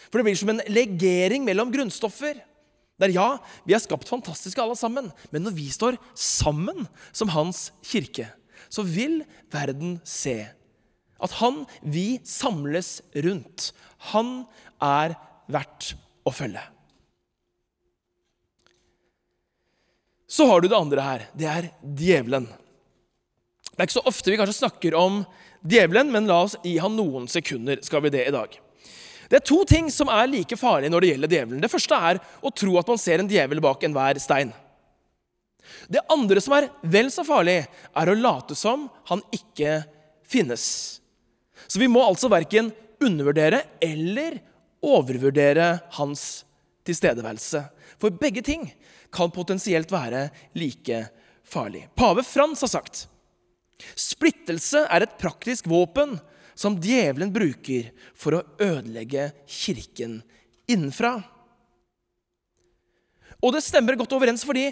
For 0.08 0.20
det 0.20 0.29
blir 0.29 0.39
som 0.39 0.53
en 0.53 0.63
legering 0.72 1.44
mellom 1.48 1.74
grunnstoffer. 1.74 2.39
Der 3.00 3.13
ja, 3.15 3.27
vi 3.68 3.75
er 3.75 3.84
skapt 3.84 4.10
fantastiske 4.12 4.60
alle 4.60 4.75
sammen, 4.75 5.08
men 5.32 5.44
når 5.46 5.56
vi 5.56 5.68
står 5.72 5.98
sammen 6.20 6.88
som 7.15 7.32
hans 7.32 7.70
kirke, 7.86 8.27
så 8.68 8.84
vil 8.84 9.22
verden 9.51 9.98
se 10.08 10.41
at 11.19 11.35
han 11.39 11.63
vi 11.81 12.19
samles 12.27 12.99
rundt, 13.25 13.71
han 14.13 14.43
er 14.83 15.15
verdt 15.51 15.93
å 16.27 16.33
følge. 16.33 16.63
Så 20.29 20.45
har 20.45 20.61
du 20.61 20.69
det 20.69 20.77
andre 20.77 21.03
her. 21.03 21.27
Det 21.33 21.47
er 21.49 21.71
djevelen. 21.81 22.45
Det 22.45 23.81
er 23.81 23.88
ikke 23.88 23.97
så 23.97 24.09
ofte 24.11 24.29
vi 24.29 24.38
kanskje 24.38 24.59
snakker 24.59 24.95
om 24.99 25.23
djevelen, 25.65 26.11
men 26.13 26.29
la 26.29 26.43
oss 26.45 26.57
gi 26.61 26.75
han 26.77 26.93
noen 26.95 27.25
sekunder. 27.31 27.81
skal 27.81 28.03
vi 28.05 28.11
det 28.13 28.27
i 28.27 28.35
dag. 28.35 28.59
Det 29.29 29.39
er 29.39 29.45
to 29.45 29.63
ting 29.65 29.89
som 29.93 30.09
er 30.09 30.29
like 30.29 30.57
farlige 30.57 30.89
når 30.93 31.01
det 31.01 31.11
gjelder 31.11 31.33
djevelen. 31.33 31.61
Det 31.61 31.71
første 31.71 31.97
er 31.97 32.19
å 32.45 32.51
tro 32.53 32.77
at 32.79 32.88
man 32.89 33.01
ser 33.01 33.21
en 33.21 33.29
djevel 33.29 33.61
bak 33.61 33.83
enhver 33.85 34.21
stein. 34.21 34.53
Det 35.89 36.01
andre 36.09 36.41
som 36.41 36.55
er 36.57 36.69
vel 36.81 37.11
så 37.13 37.25
farlig, 37.25 37.61
er 37.69 38.09
å 38.09 38.17
late 38.17 38.57
som 38.57 38.88
han 39.09 39.21
ikke 39.33 39.83
finnes. 40.29 40.65
Så 41.69 41.81
vi 41.81 41.89
må 41.91 42.01
altså 42.03 42.31
verken 42.31 42.71
undervurdere 42.99 43.61
eller 43.83 44.39
overvurdere 44.83 45.71
hans 45.99 46.43
tilstedeværelse. 46.88 47.61
For 48.01 48.15
begge 48.15 48.41
ting 48.45 48.65
kan 49.13 49.31
potensielt 49.33 49.91
være 49.93 50.27
like 50.57 51.05
farlig. 51.45 51.85
Pave 51.97 52.25
Frans 52.25 52.65
har 52.65 52.73
sagt 52.73 53.05
splittelse 53.95 54.83
er 54.91 55.05
et 55.05 55.17
praktisk 55.19 55.67
våpen 55.71 56.17
som 56.59 56.75
djevelen 56.81 57.31
bruker 57.31 57.91
for 58.17 58.35
å 58.35 58.45
ødelegge 58.59 59.29
kirken 59.47 60.19
innenfra. 60.69 61.19
Og 63.39 63.55
det 63.55 63.63
stemmer 63.63 63.95
godt 63.99 64.17
overens 64.17 64.43
fordi 64.43 64.67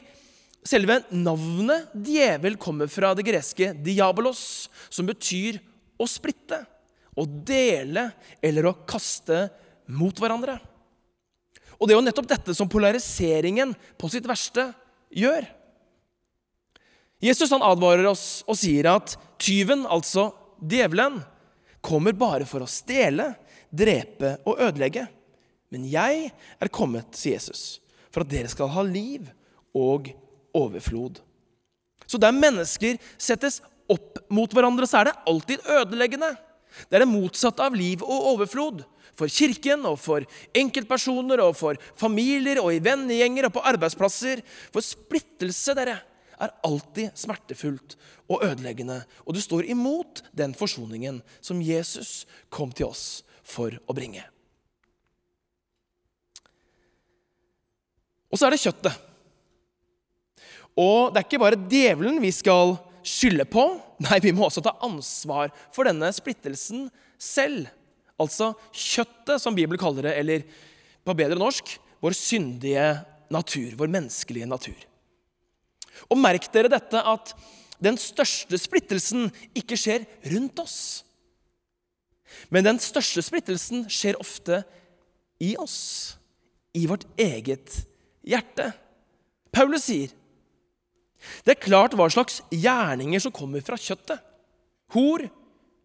selve 0.67 0.99
navnet 1.15 1.93
djevel 2.03 2.57
kommer 2.59 2.91
fra 2.91 3.13
det 3.15 3.23
greske 3.23 3.71
'diabolos', 3.71 4.67
som 4.91 5.07
betyr 5.07 5.61
å 5.97 6.05
splitte, 6.09 6.65
å 7.17 7.25
dele 7.25 8.09
eller 8.45 8.69
å 8.69 8.77
kaste 8.88 9.47
mot 9.89 10.17
hverandre. 10.21 10.57
Og 11.77 11.86
det 11.86 11.93
er 11.93 12.00
jo 12.00 12.05
nettopp 12.05 12.29
dette 12.29 12.55
som 12.57 12.69
polariseringen 12.69 13.74
på 13.97 14.09
sitt 14.12 14.25
verste 14.29 14.69
gjør. 15.13 15.45
Jesus 17.24 17.51
han 17.53 17.65
advarer 17.65 18.05
oss 18.09 18.43
og 18.50 18.57
sier 18.59 18.89
at 18.91 19.15
tyven, 19.41 19.86
altså 19.89 20.29
djevelen, 20.62 21.21
kommer 21.81 22.13
bare 22.17 22.45
for 22.50 22.65
å 22.65 22.69
stjele, 22.69 23.31
drepe 23.69 24.36
og 24.47 24.62
ødelegge. 24.62 25.07
Men 25.74 25.86
jeg 25.89 26.29
er 26.31 26.74
kommet, 26.74 27.09
sier 27.17 27.38
Jesus, 27.38 27.79
for 28.13 28.24
at 28.24 28.31
dere 28.31 28.51
skal 28.51 28.69
ha 28.74 28.83
liv 28.86 29.29
og 29.77 30.12
overflod. 30.57 31.21
Så 32.07 32.19
der 32.21 32.36
mennesker 32.36 32.97
settes 33.19 33.59
opp 33.91 34.19
mot 34.33 34.51
hverandre, 34.53 34.88
så 34.88 35.01
er 35.01 35.09
det 35.09 35.17
alltid 35.27 35.65
ødeleggende. 35.79 36.31
Det 36.86 37.00
er 37.00 37.05
det 37.05 37.10
motsatte 37.10 37.65
av 37.65 37.75
liv 37.77 38.03
og 38.05 38.34
overflod. 38.36 38.84
For 39.17 39.31
kirken 39.34 39.86
og 39.89 39.98
for 39.98 40.25
enkeltpersoner 40.57 41.41
og 41.41 41.55
for 41.57 41.79
familier 41.98 42.62
og 42.62 42.69
i 42.75 42.84
vennegjenger 42.86 43.48
og 43.48 43.55
på 43.55 43.65
arbeidsplasser. 43.65 44.43
For 44.74 44.86
splittelse, 44.86 45.74
dere, 45.77 45.98
er 46.38 46.53
alltid 46.67 47.17
smertefullt 47.17 47.96
og 48.29 48.43
ødeleggende. 48.46 49.01
Og 49.25 49.34
du 49.34 49.41
står 49.41 49.69
imot 49.74 50.22
den 50.38 50.53
forsoningen 50.57 51.24
som 51.41 51.63
Jesus 51.65 52.27
kom 52.53 52.69
til 52.75 52.91
oss 52.91 53.24
for 53.41 53.74
å 53.88 53.96
bringe. 53.98 54.22
Og 58.27 58.38
så 58.38 58.48
er 58.48 58.53
det 58.53 58.62
kjøttet. 58.62 59.03
Og 60.77 61.10
det 61.10 61.22
er 61.22 61.25
ikke 61.25 61.41
bare 61.41 61.57
djevelen 61.57 62.19
vi 62.22 62.29
skal 62.36 62.75
skylde 63.07 63.47
på. 63.49 63.63
Nei, 64.03 64.19
vi 64.23 64.33
må 64.35 64.47
også 64.47 64.63
ta 64.65 64.75
ansvar 64.85 65.53
for 65.75 65.87
denne 65.87 66.09
splittelsen 66.15 66.87
selv. 67.21 67.69
Altså 68.19 68.51
kjøttet, 68.73 69.37
som 69.41 69.55
Bibelen 69.55 69.79
kaller 69.79 70.09
det, 70.09 70.15
eller 70.19 70.45
på 71.07 71.15
bedre 71.17 71.37
norsk 71.39 71.77
vår 72.03 72.15
syndige 72.17 72.87
natur, 73.33 73.71
vår 73.79 73.91
menneskelige 73.93 74.49
natur. 74.49 74.77
Og 76.11 76.19
merk 76.19 76.49
dere 76.53 76.71
dette 76.71 77.01
at 77.01 77.33
den 77.83 77.97
største 78.01 78.57
splittelsen 78.59 79.29
ikke 79.57 79.77
skjer 79.79 80.05
rundt 80.33 80.59
oss. 80.61 80.79
Men 82.53 82.65
den 82.67 82.79
største 82.81 83.23
splittelsen 83.23 83.85
skjer 83.91 84.19
ofte 84.21 84.61
i 85.41 85.53
oss, 85.61 86.17
i 86.73 86.85
vårt 86.89 87.05
eget 87.21 87.79
hjerte. 88.25 88.71
Paulus 89.53 89.87
sier 89.87 90.11
det 91.45 91.55
er 91.55 91.63
klart 91.63 91.95
hva 91.97 92.07
slags 92.12 92.41
gjerninger 92.53 93.21
som 93.24 93.33
kommer 93.36 93.63
fra 93.65 93.77
kjøttet. 93.79 94.21
Hor, 94.93 95.24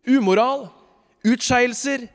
umoral, 0.06 0.68
utskeielser, 1.26 2.06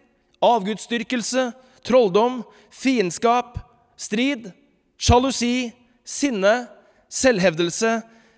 avgudsdyrkelse, 0.44 1.50
trolldom, 1.88 2.42
fiendskap, 2.74 3.58
strid, 4.00 4.52
sjalusi, 5.00 5.72
sinne, 6.08 6.68
selvhevdelse, 7.10 7.98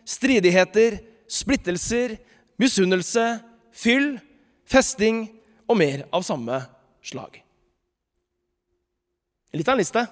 stridigheter, 0.09 0.99
splittelser, 1.29 2.15
misunnelse, 2.59 3.25
fyll, 3.73 4.15
festing 4.69 5.27
og 5.69 5.77
mer 5.81 6.05
av 6.13 6.25
samme 6.25 6.61
slag. 7.05 7.41
Litt 9.53 9.69
av 9.69 9.77
en 9.77 9.81
liste. 9.81 10.05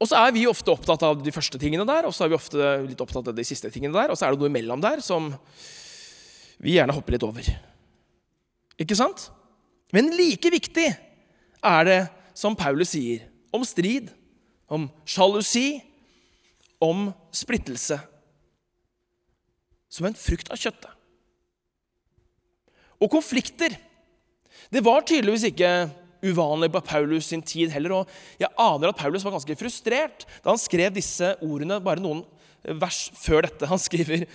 Og 0.00 0.08
så 0.08 0.16
er 0.16 0.32
vi 0.32 0.46
ofte 0.48 0.72
opptatt 0.72 1.02
av 1.04 1.18
de 1.20 1.32
første 1.34 1.60
tingene 1.60 1.84
der, 1.88 2.06
og 2.08 2.14
så 2.16 2.24
er 2.24 2.32
vi 2.32 2.38
ofte 2.38 2.70
litt 2.86 3.02
opptatt 3.04 3.28
av 3.28 3.36
de 3.36 3.44
siste 3.44 3.68
tingene 3.72 3.92
der, 3.92 4.12
og 4.12 4.16
så 4.16 4.26
er 4.26 4.32
det 4.32 4.40
noe 4.40 4.48
imellom 4.48 4.80
der 4.80 5.02
som 5.04 5.28
vi 6.60 6.78
gjerne 6.78 6.94
hopper 6.96 7.16
litt 7.16 7.26
over. 7.26 7.50
Ikke 8.80 8.96
sant? 8.96 9.28
Men 9.92 10.08
like 10.16 10.52
viktig 10.52 10.86
er 10.88 11.84
det, 11.84 12.00
som 12.32 12.56
Paulus 12.56 12.94
sier, 12.94 13.26
om 13.52 13.64
strid, 13.66 14.08
om 14.70 14.86
sjalusi, 15.04 15.82
om 16.80 17.10
splittelse. 17.36 17.98
Som 19.90 20.08
en 20.08 20.16
frukt 20.16 20.48
av 20.48 20.60
kjøttet. 20.60 20.92
Og 23.00 23.10
konflikter. 23.12 23.74
Det 24.72 24.80
var 24.84 25.04
tydeligvis 25.04 25.50
ikke 25.50 25.72
uvanlig 26.24 26.70
på 26.74 26.82
Paulus 26.84 27.30
sin 27.30 27.42
tid 27.42 27.72
heller. 27.74 28.00
Og 28.00 28.40
jeg 28.40 28.50
aner 28.60 28.92
at 28.92 29.00
Paulus 29.00 29.24
var 29.26 29.36
ganske 29.36 29.58
frustrert 29.60 30.26
da 30.42 30.52
han 30.52 30.60
skrev 30.60 30.94
disse 30.96 31.34
ordene 31.44 31.80
bare 31.84 32.02
noen 32.02 32.24
vers 32.80 33.06
før 33.16 33.46
dette. 33.48 33.68
Han 33.70 33.80
skriver 33.80 34.26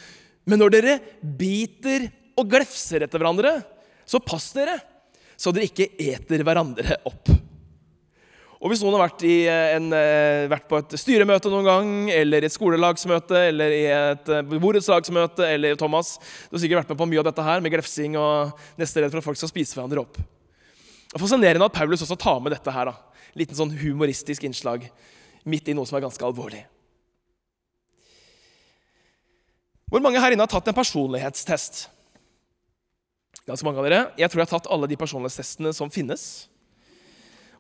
Men 0.46 0.62
når 0.62 0.76
dere 0.78 1.00
biter 1.22 2.10
og 2.36 2.50
glefser 2.52 3.06
etter 3.06 3.22
hverandre, 3.22 3.58
så 4.06 4.22
pass 4.22 4.52
dere, 4.54 4.78
så 5.38 5.54
dere 5.56 5.70
ikke 5.70 5.90
eter 5.98 6.44
hverandre 6.46 7.00
opp. 7.10 7.32
Og 8.66 8.72
Hvis 8.72 8.82
noen 8.82 8.96
har 8.98 9.04
vært, 9.06 9.24
en, 9.78 9.92
eh, 9.94 10.48
vært, 10.50 10.68
på 10.68 10.78
et 10.80 10.96
styremøte 10.98 11.52
noen 11.54 11.68
gang, 11.68 11.90
eller 12.10 12.42
i 12.42 12.48
et 12.48 12.56
skolelagsmøte, 12.56 13.42
eller 13.52 13.70
i 13.70 13.84
et 13.94 14.30
eh, 14.32 14.42
borettslagsmøte, 14.42 15.46
eller 15.46 15.76
Thomas 15.76 16.18
Du 16.50 16.56
har 16.56 16.64
sikkert 16.64 16.82
vært 16.82 16.90
med 16.90 16.98
på 16.98 17.10
mye 17.12 17.22
av 17.22 17.28
dette 17.30 17.46
her, 17.46 17.62
med 17.62 17.72
glefsing 17.76 18.18
og 18.18 18.58
nesten 18.80 19.04
redd 19.04 19.14
for 19.14 19.22
at 19.22 19.28
folk 19.28 19.38
skal 19.38 19.52
spise 19.52 19.78
hverandre 19.78 20.02
opp. 20.02 20.18
Det 21.16 21.22
er 21.22 21.24
Fascinerende 21.24 21.64
at 21.64 21.72
Paulus 21.72 22.02
også 22.04 22.18
tar 22.20 22.42
med 22.44 22.52
dette 22.52 22.72
her. 22.76 22.90
da. 22.90 23.22
Liten 23.40 23.56
sånn 23.56 23.70
humoristisk 23.72 24.44
innslag 24.44 24.90
midt 25.48 25.72
i 25.72 25.76
noe 25.78 25.88
som 25.88 25.96
er 25.96 26.04
ganske 26.04 26.26
alvorlig. 26.28 26.66
Hvor 29.88 30.04
mange 30.04 30.20
her 30.20 30.36
inne 30.36 30.44
har 30.44 30.52
tatt 30.52 30.68
en 30.68 30.76
personlighetstest? 30.76 31.86
Ganske 33.48 33.64
mange 33.64 33.80
av 33.80 33.88
dere. 33.88 34.02
Jeg 34.20 34.28
tror 34.28 34.44
jeg 34.44 34.50
har 34.50 34.54
tatt 34.58 34.70
alle 34.76 34.92
de 34.92 35.00
personlighetstestene 35.00 35.72
som 35.80 35.88
finnes. 35.88 36.28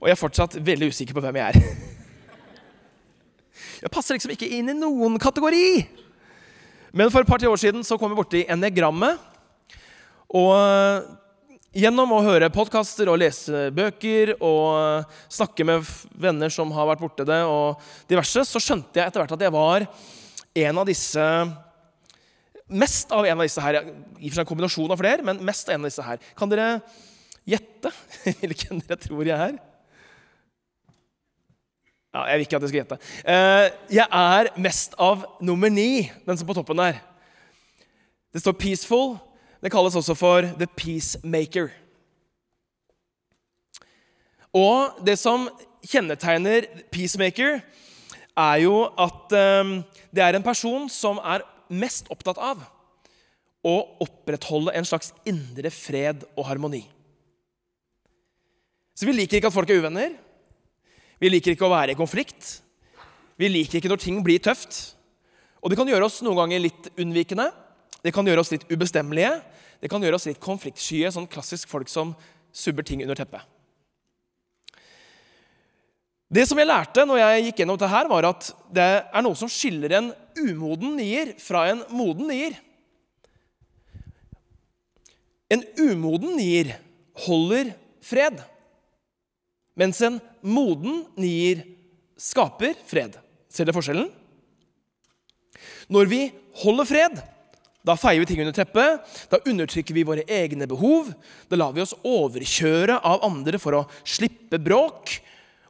Og 0.01 0.11
jeg 0.11 0.17
er 0.17 0.23
fortsatt 0.25 0.59
veldig 0.59 0.91
usikker 0.91 1.15
på 1.15 1.23
hvem 1.23 1.39
jeg 1.39 1.55
er. 1.55 1.61
Jeg 3.85 3.91
passer 3.91 4.17
liksom 4.17 4.35
ikke 4.35 4.51
inn 4.51 4.71
i 4.71 4.75
noen 4.75 5.15
kategori. 5.15 5.67
Men 6.91 7.07
for 7.07 7.23
et 7.23 7.29
par-tre 7.29 7.47
år 7.47 7.59
siden 7.61 7.87
så 7.87 7.95
kom 7.95 8.11
vi 8.11 8.19
borti 8.19 8.47
enegrammet. 8.51 9.15
Og 10.35 10.51
gjennom 11.75 12.13
å 12.15 12.23
høre 12.23 12.47
podkaster 12.53 13.09
og 13.11 13.19
lese 13.19 13.67
bøker 13.75 14.35
og 14.39 15.11
snakke 15.27 15.65
med 15.67 15.83
venner 16.23 16.53
som 16.53 16.71
har 16.75 16.87
vært 16.87 17.03
borte 17.03 17.27
det, 17.27 17.41
og 17.43 17.81
diverse, 18.09 18.45
så 18.47 18.61
skjønte 18.63 19.01
jeg 19.01 19.09
etter 19.09 19.21
hvert 19.21 19.35
at 19.35 19.43
jeg 19.43 19.55
var 19.55 19.87
en 20.65 20.81
av 20.81 20.89
disse 20.89 21.29
Mest 22.65 23.11
av 23.13 23.27
en 23.29 23.37
av 23.37 23.45
disse 23.45 23.61
her. 23.61 23.75
I 23.77 23.83
og 24.25 24.31
for 24.31 24.39
seg 24.39 24.41
en 24.41 24.47
kombinasjon 24.49 24.89
av 24.89 24.97
flere, 24.97 25.21
men 25.21 25.37
mest 25.45 25.67
av 25.69 25.75
en 25.75 25.83
av 25.83 25.91
disse 25.91 26.01
her. 26.01 26.23
Kan 26.33 26.49
dere 26.49 26.79
gjette 27.45 27.91
hvilken 28.39 28.79
dere 28.81 28.97
tror 29.03 29.21
jeg 29.21 29.37
er? 29.37 29.59
Ja, 32.09 32.23
jeg 32.31 32.39
vil 32.39 32.47
ikke 32.47 32.57
at 32.57 32.65
dere 32.65 32.71
skal 32.71 32.81
gjette. 32.81 32.97
Eh, 33.21 33.67
jeg 33.99 34.07
er 34.09 34.49
mest 34.65 34.97
av 34.97 35.27
nummer 35.45 35.69
ni, 35.69 36.07
den 36.25 36.41
som 36.41 36.47
er 36.47 36.49
på 36.55 36.57
toppen 36.57 36.81
der. 36.81 36.97
Det 38.33 38.41
står 38.41 38.57
'peaceful'. 38.57 39.13
Det 39.65 39.71
kalles 39.73 39.95
også 39.97 40.13
for 40.13 40.45
'the 40.45 40.67
peacemaker'. 40.77 41.71
Og 44.53 45.01
det 45.05 45.17
som 45.17 45.49
kjennetegner 45.81 46.67
peacemaker, 46.93 47.61
er 48.37 48.55
jo 48.61 48.83
at 48.93 49.33
um, 49.65 49.83
det 50.13 50.23
er 50.23 50.35
en 50.35 50.45
person 50.45 50.85
som 50.89 51.17
er 51.17 51.41
mest 51.69 52.05
opptatt 52.13 52.37
av 52.37 52.61
å 53.65 53.75
opprettholde 54.05 54.75
en 54.75 54.85
slags 54.85 55.13
indre 55.25 55.71
fred 55.73 56.27
og 56.37 56.45
harmoni. 56.45 56.85
Så 58.95 59.09
vi 59.09 59.17
liker 59.17 59.39
ikke 59.39 59.49
at 59.49 59.57
folk 59.57 59.69
er 59.69 59.81
uvenner. 59.81 60.13
Vi 61.19 61.31
liker 61.31 61.55
ikke 61.55 61.65
å 61.65 61.73
være 61.73 61.95
i 61.95 61.99
konflikt. 61.99 62.61
Vi 63.35 63.49
liker 63.49 63.81
ikke 63.81 63.89
når 63.89 64.03
ting 64.03 64.21
blir 64.23 64.39
tøft. 64.39 64.95
Og 65.63 65.71
det 65.71 65.79
kan 65.79 65.89
gjøre 65.89 66.05
oss 66.05 66.21
noen 66.21 66.37
ganger 66.37 66.67
litt 66.67 66.91
unnvikende. 67.01 67.49
Det 68.05 68.13
kan 68.13 68.27
gjøre 68.27 68.43
oss 68.43 68.53
litt 68.53 68.67
ubestemmelige. 68.69 69.33
Det 69.81 69.89
kan 69.89 70.03
gjøre 70.03 70.19
oss 70.19 70.27
litt 70.29 70.41
konfliktskye, 70.43 71.09
sånn 71.09 71.29
klassisk 71.29 71.71
folk 71.71 71.89
som 71.89 72.13
subber 72.55 72.85
ting 72.85 73.01
under 73.01 73.17
teppet. 73.17 73.41
Det 76.35 76.43
som 76.49 76.59
jeg 76.59 76.67
lærte 76.67 77.05
når 77.05 77.19
jeg 77.21 77.43
gikk 77.47 77.59
gjennom 77.61 77.77
dette, 77.77 77.89
her, 77.91 78.09
var 78.09 78.27
at 78.29 78.49
det 78.73 78.85
er 78.85 79.25
noe 79.25 79.37
som 79.37 79.49
skiller 79.51 79.93
en 79.97 80.11
umoden 80.37 80.95
nier 80.97 81.35
fra 81.41 81.65
en 81.71 81.83
moden 81.93 82.29
nier. 82.29 82.57
En 85.53 85.61
umoden 85.77 86.33
nier 86.37 86.73
holder 87.25 87.71
fred, 88.05 88.41
mens 89.77 90.01
en 90.05 90.17
moden 90.41 91.05
nier 91.17 91.61
skaper 92.19 92.73
fred. 92.89 93.15
Ser 93.49 93.67
dere 93.67 93.77
forskjellen? 93.77 94.09
Når 95.93 96.09
vi 96.09 96.21
holder 96.63 96.89
fred, 96.89 97.21
da 97.85 97.95
feier 97.99 98.23
vi 98.23 98.29
ting 98.29 98.41
under 98.41 98.55
teppet. 98.55 99.05
Da 99.29 99.41
undertrykker 99.45 99.95
vi 99.95 100.05
våre 100.07 100.25
egne 100.25 100.67
behov. 100.69 101.11
Da 101.49 101.59
lar 101.59 101.75
vi 101.75 101.83
oss 101.83 101.95
overkjøre 102.01 102.97
av 103.05 103.23
andre 103.27 103.61
for 103.61 103.77
å 103.77 103.85
slippe 104.01 104.59
bråk. 104.61 105.19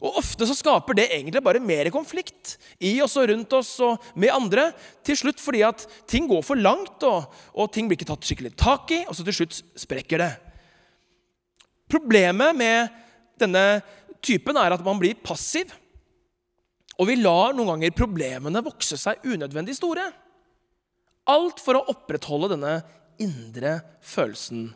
Og 0.05 0.19
Ofte 0.21 0.47
så 0.47 0.55
skaper 0.55 0.97
det 0.97 1.07
egentlig 1.15 1.41
bare 1.43 1.61
mer 1.63 1.87
konflikt 1.93 2.55
i 2.83 2.97
oss 3.03 3.15
og 3.19 3.29
rundt 3.31 3.53
oss 3.57 3.71
og 3.83 4.03
med 4.19 4.33
andre. 4.33 4.69
Til 5.05 5.17
slutt 5.19 5.41
fordi 5.41 5.63
at 5.67 5.85
ting 6.09 6.27
går 6.29 6.43
for 6.45 6.59
langt, 6.59 7.03
og, 7.07 7.31
og 7.55 7.71
ting 7.73 7.89
blir 7.89 7.99
ikke 7.99 8.11
tatt 8.11 8.27
skikkelig 8.27 8.53
tak 8.59 8.91
i, 8.95 9.01
og 9.07 9.15
så 9.15 9.25
til 9.25 9.39
slutt 9.39 9.61
sprekker 9.79 10.21
det. 10.21 10.31
Problemet 11.91 12.55
med 12.57 13.01
denne 13.39 13.65
typen 14.25 14.57
er 14.59 14.75
at 14.75 14.85
man 14.85 14.99
blir 15.01 15.17
passiv. 15.23 15.73
Og 16.95 17.09
vi 17.09 17.17
lar 17.19 17.55
noen 17.55 17.73
ganger 17.73 17.95
problemene 17.95 18.63
vokse 18.63 18.99
seg 18.99 19.25
unødvendig 19.27 19.75
store. 19.77 20.05
Alt 21.29 21.61
for 21.63 21.79
å 21.79 21.85
opprettholde 21.91 22.51
denne 22.53 22.75
indre 23.21 23.79
følelsen 24.05 24.67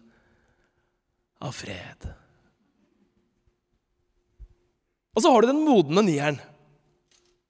av 1.43 1.53
fred. 1.55 2.07
Og 5.15 5.23
så 5.23 5.31
har 5.33 5.43
du 5.43 5.51
den 5.51 5.63
modne 5.65 6.03
nieren. 6.05 6.39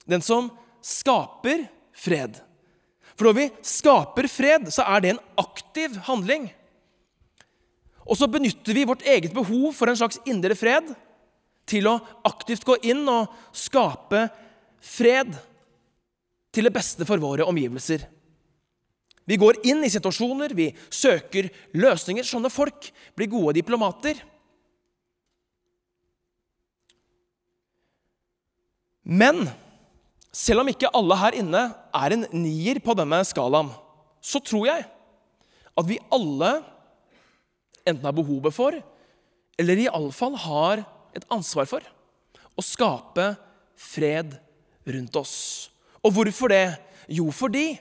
Den 0.09 0.23
som 0.25 0.49
skaper 0.81 1.67
fred. 1.93 2.39
For 3.13 3.29
når 3.29 3.37
vi 3.37 3.47
skaper 3.67 4.29
fred, 4.31 4.69
så 4.73 4.85
er 4.87 5.03
det 5.03 5.13
en 5.13 5.23
aktiv 5.41 5.97
handling. 6.07 6.47
Og 8.09 8.17
så 8.17 8.29
benytter 8.31 8.73
vi 8.73 8.87
vårt 8.89 9.05
eget 9.05 9.35
behov 9.35 9.73
for 9.77 9.91
en 9.91 9.99
slags 9.99 10.17
indre 10.25 10.57
fred 10.57 10.87
til 11.69 11.85
å 11.91 11.99
aktivt 12.25 12.65
gå 12.65 12.79
inn 12.89 13.03
og 13.11 13.29
skape 13.53 14.25
fred 14.81 15.35
til 16.49 16.65
det 16.65 16.73
beste 16.73 17.05
for 17.05 17.21
våre 17.21 17.45
omgivelser. 17.45 18.07
Vi 19.29 19.37
går 19.37 19.59
inn 19.69 19.83
i 19.85 19.91
situasjoner, 19.93 20.55
vi 20.57 20.71
søker 20.89 21.51
løsninger. 21.77 22.25
Sånne 22.25 22.49
folk 22.49 22.89
blir 23.17 23.29
gode 23.29 23.53
diplomater. 23.59 24.17
Men 29.05 29.45
selv 30.33 30.63
om 30.63 30.71
ikke 30.71 30.89
alle 30.97 31.17
her 31.21 31.37
inne 31.37 31.61
er 31.97 32.15
en 32.15 32.25
nier 32.33 32.81
på 32.81 32.95
denne 32.97 33.21
skalaen, 33.25 33.69
så 34.21 34.41
tror 34.41 34.67
jeg 34.69 34.85
at 35.79 35.87
vi 35.87 36.01
alle 36.13 36.51
enten 37.87 38.05
har 38.05 38.15
behovet 38.17 38.53
for, 38.53 38.75
eller 39.59 39.81
iallfall 39.85 40.35
har 40.41 40.83
et 41.15 41.25
ansvar 41.33 41.69
for, 41.69 41.85
å 42.53 42.65
skape 42.65 43.31
fred 43.79 44.35
rundt 44.89 45.17
oss. 45.19 45.35
Og 46.03 46.13
hvorfor 46.15 46.51
det? 46.51 46.65
Jo, 47.09 47.29
fordi 47.33 47.71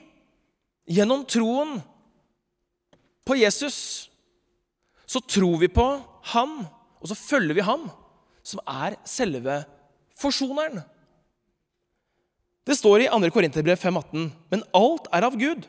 gjennom 0.89 1.25
troen 1.29 1.77
på 3.27 3.37
Jesus 3.37 4.09
så 5.09 5.21
tror 5.21 5.57
vi 5.61 5.69
på 5.71 5.85
Han, 6.33 6.65
og 7.01 7.09
så 7.09 7.17
følger 7.17 7.57
vi 7.57 7.65
Ham, 7.65 7.87
som 8.45 8.61
er 8.67 8.97
selve 9.07 9.61
forsoneren. 10.17 10.83
Det 12.67 12.77
står 12.77 13.05
i 13.05 13.09
2. 13.09 13.31
Korinterbrev 13.33 13.79
5,18.: 13.81 14.29
Men 14.51 14.65
alt 14.77 15.07
er 15.13 15.25
av 15.25 15.37
Gud, 15.37 15.65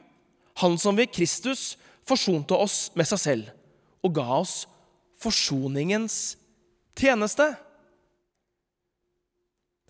Han 0.61 0.77
som 0.79 0.97
ved 0.97 1.13
Kristus 1.13 1.79
forsonte 2.05 2.57
oss 2.57 2.91
med 2.99 3.09
seg 3.09 3.21
selv 3.23 3.49
og 4.05 4.15
ga 4.17 4.27
oss 4.41 4.65
forsoningens 5.21 6.37
tjeneste. 6.97 7.47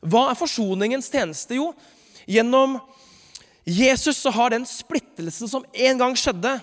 Hva 0.00 0.30
er 0.30 0.38
forsoningens 0.38 1.10
tjeneste? 1.12 1.58
Jo, 1.58 1.70
gjennom 2.30 2.78
Jesus 3.64 4.18
så 4.18 4.32
har 4.34 4.52
den 4.54 4.66
splittelsen 4.68 5.50
som 5.50 5.64
en 5.72 6.00
gang 6.00 6.16
skjedde, 6.18 6.56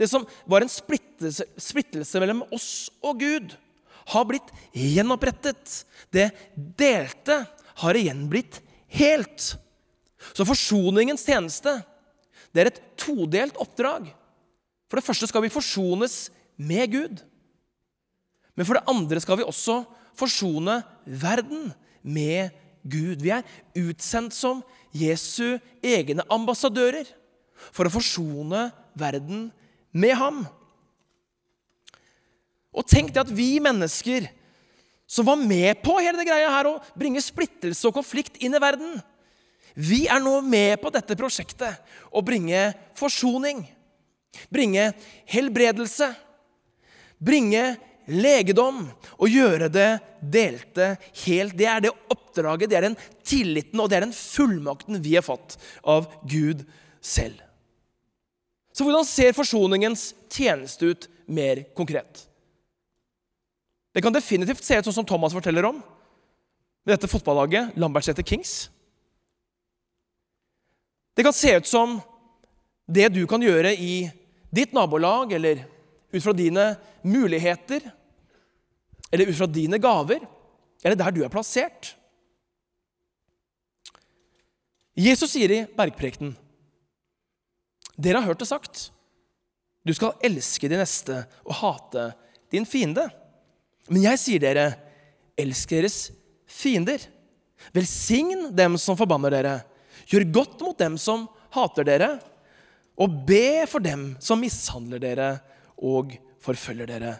det 0.00 0.08
som 0.10 0.24
var 0.48 0.64
en 0.64 0.72
splittelse, 0.72 1.46
splittelse 1.60 2.22
mellom 2.22 2.42
oss 2.54 2.90
og 3.04 3.20
Gud, 3.22 3.54
har 4.12 4.26
blitt 4.26 4.48
gjenopprettet. 4.74 5.84
Det 6.10 6.30
delte 6.54 7.44
har 7.84 7.98
igjen 7.98 8.24
blitt 8.30 8.58
helt. 8.98 9.52
Så 10.32 10.46
forsoningens 10.46 11.24
tjeneste 11.26 11.78
det 12.52 12.62
er 12.64 12.72
et 12.72 12.82
todelt 13.00 13.56
oppdrag. 13.62 14.10
For 14.90 15.00
det 15.00 15.06
første 15.06 15.28
skal 15.30 15.44
vi 15.44 15.52
forsones 15.52 16.26
med 16.60 16.90
Gud. 16.92 17.22
Men 18.52 18.68
for 18.68 18.76
det 18.76 18.90
andre 18.90 19.22
skal 19.24 19.40
vi 19.40 19.46
også 19.46 19.82
forsone 20.18 20.82
verden 21.06 21.70
med 22.02 22.52
Gud. 22.82 23.22
Vi 23.22 23.32
er 23.32 23.46
utsendt 23.78 24.36
som 24.36 24.60
Jesu 24.92 25.56
egne 25.82 26.24
ambassadører 26.32 27.08
for 27.72 27.88
å 27.88 27.94
forsone 27.94 28.66
verden 28.98 29.48
med 29.92 30.14
ham. 30.18 30.42
Og 32.72 32.86
tenk 32.88 33.12
det 33.12 33.22
at 33.24 33.32
vi 33.32 33.56
mennesker 33.62 34.28
som 35.12 35.26
var 35.28 35.36
med 35.36 35.82
på 35.84 35.98
hele 36.00 36.16
det 36.20 36.28
greia 36.30 36.50
her 36.52 36.70
å 36.70 36.78
bringe 36.96 37.20
splittelse 37.20 37.84
og 37.88 37.98
konflikt 37.98 38.38
inn 38.40 38.56
i 38.56 38.62
verden, 38.62 38.96
vi 39.76 40.04
er 40.08 40.20
nå 40.20 40.38
med 40.44 40.80
på 40.80 40.92
dette 40.92 41.16
prosjektet 41.16 41.80
å 42.12 42.20
bringe 42.24 42.70
forsoning, 42.96 43.64
bringe 44.52 44.90
helbredelse, 45.28 46.10
bringe 47.20 47.74
legedom 48.10 48.84
og 49.18 49.30
gjøre 49.30 49.68
det 49.72 49.90
delte 50.20 50.94
helt. 51.24 51.56
Det 51.58 51.68
er 51.68 51.84
det 51.84 51.94
oppdraget, 52.12 52.70
det 52.70 52.78
er 52.78 52.88
den 52.88 52.98
tilliten 53.26 53.80
og 53.82 53.90
det 53.90 53.98
er 53.98 54.06
den 54.06 54.16
fullmakten 54.16 55.00
vi 55.04 55.16
har 55.18 55.26
fått 55.26 55.58
av 55.84 56.10
Gud 56.28 56.64
selv. 57.02 57.38
Så 58.72 58.86
hvordan 58.86 59.04
ser 59.04 59.36
forsoningens 59.36 60.12
tjeneste 60.32 60.92
ut 60.92 61.08
mer 61.28 61.64
konkret? 61.76 62.26
Det 63.92 64.00
kan 64.00 64.14
definitivt 64.14 64.64
se 64.64 64.78
ut 64.78 64.88
sånn 64.88 65.02
som 65.02 65.08
Thomas 65.08 65.34
forteller 65.36 65.68
om 65.68 65.82
med 66.82 66.96
dette 66.96 67.10
fotballaget, 67.10 67.76
Lambertseter 67.78 68.24
Kings. 68.26 68.70
Det 71.14 71.22
kan 71.22 71.36
se 71.36 71.52
ut 71.60 71.68
som 71.68 72.00
det 72.88 73.12
du 73.12 73.22
kan 73.30 73.42
gjøre 73.44 73.74
i 73.76 74.08
ditt 74.50 74.72
nabolag, 74.74 75.32
eller 75.36 75.62
ut 76.12 76.22
fra 76.22 76.34
dine 76.36 76.74
muligheter, 77.02 77.84
eller 79.10 79.26
ut 79.26 79.36
fra 79.36 79.48
dine 79.48 79.78
gaver, 79.82 80.24
eller 80.84 80.98
der 80.98 81.14
du 81.14 81.22
er 81.24 81.32
plassert. 81.32 81.94
Jesus 84.98 85.32
sier 85.32 85.52
i 85.54 85.62
bergprekenen 85.72 86.34
Dere 88.02 88.20
har 88.20 88.32
hørt 88.32 88.40
det 88.40 88.48
sagt. 88.48 88.88
Du 89.84 89.92
skal 89.94 90.16
elske 90.24 90.68
de 90.70 90.78
neste 90.80 91.18
og 91.44 91.54
hate 91.60 92.06
din 92.52 92.64
fiende. 92.66 93.04
Men 93.92 94.06
jeg 94.06 94.20
sier 94.20 94.42
dere, 94.42 94.64
elsk 95.38 95.74
deres 95.74 95.98
fiender. 96.48 97.04
Velsign 97.76 98.48
dem 98.56 98.78
som 98.80 98.98
forbanner 98.98 99.34
dere. 99.34 99.54
Gjør 100.08 100.28
godt 100.34 100.64
mot 100.64 100.78
dem 100.80 100.96
som 100.98 101.28
hater 101.52 101.86
dere, 101.86 102.10
og 102.96 103.22
be 103.28 103.64
for 103.68 103.84
dem 103.84 104.14
som 104.22 104.40
mishandler 104.40 105.00
dere 105.02 105.28
og 105.82 106.14
forfølger 106.42 106.88
dere. 106.90 107.16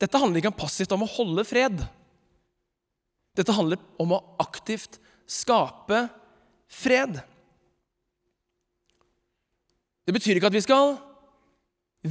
Dette 0.00 0.20
handler 0.20 0.40
ikke 0.40 0.52
om 0.52 0.60
passivt 0.60 0.92
om 0.96 1.04
å 1.04 1.12
holde 1.12 1.44
fred. 1.44 1.82
Dette 3.36 3.54
handler 3.54 3.80
om 4.00 4.16
å 4.16 4.22
aktivt 4.42 4.98
skape 5.30 6.06
fred. 6.70 7.20
Det 10.08 10.14
betyr 10.16 10.40
ikke 10.40 10.50
at 10.50 10.56
vi 10.56 10.64
skal 10.64 10.96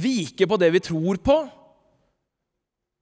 vike 0.00 0.46
på 0.46 0.58
det 0.60 0.70
vi 0.72 0.82
tror 0.86 1.18
på. 1.20 1.38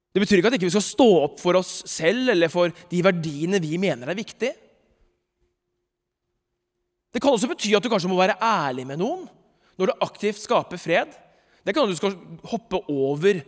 Det 0.09 0.23
betyr 0.23 0.41
ikke 0.41 0.49
at 0.49 0.57
vi 0.57 0.59
ikke 0.63 0.73
skal 0.73 0.87
stå 0.87 1.09
opp 1.27 1.37
for 1.41 1.59
oss 1.59 1.83
selv 1.87 2.33
eller 2.33 2.49
for 2.51 2.73
de 2.89 3.03
verdiene 3.05 3.61
vi 3.61 3.77
mener 3.81 4.09
er 4.09 4.17
viktige. 4.17 4.55
Det 7.09 7.21
kan 7.21 7.33
også 7.33 7.49
bety 7.49 7.71
at 7.77 7.85
du 7.85 7.89
kanskje 7.91 8.09
må 8.09 8.17
være 8.19 8.37
ærlig 8.41 8.85
med 8.89 9.01
noen 9.01 9.25
når 9.79 9.89
du 9.89 10.03
aktivt 10.05 10.41
skaper 10.41 10.81
fred. 10.81 11.13
Det 11.65 11.75
kan 11.75 11.89
du 11.89 11.97
skal 11.97 12.15
hoppe 12.49 12.79
over 12.91 13.41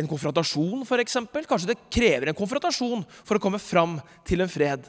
en 0.00 0.10
konfrontasjon, 0.10 0.82
f.eks. 0.82 1.18
Kanskje 1.46 1.70
det 1.70 1.80
krever 1.92 2.30
en 2.30 2.38
konfrontasjon 2.38 3.04
for 3.22 3.38
å 3.38 3.42
komme 3.42 3.60
fram 3.62 3.98
til 4.26 4.42
en 4.42 4.50
fred. 4.50 4.86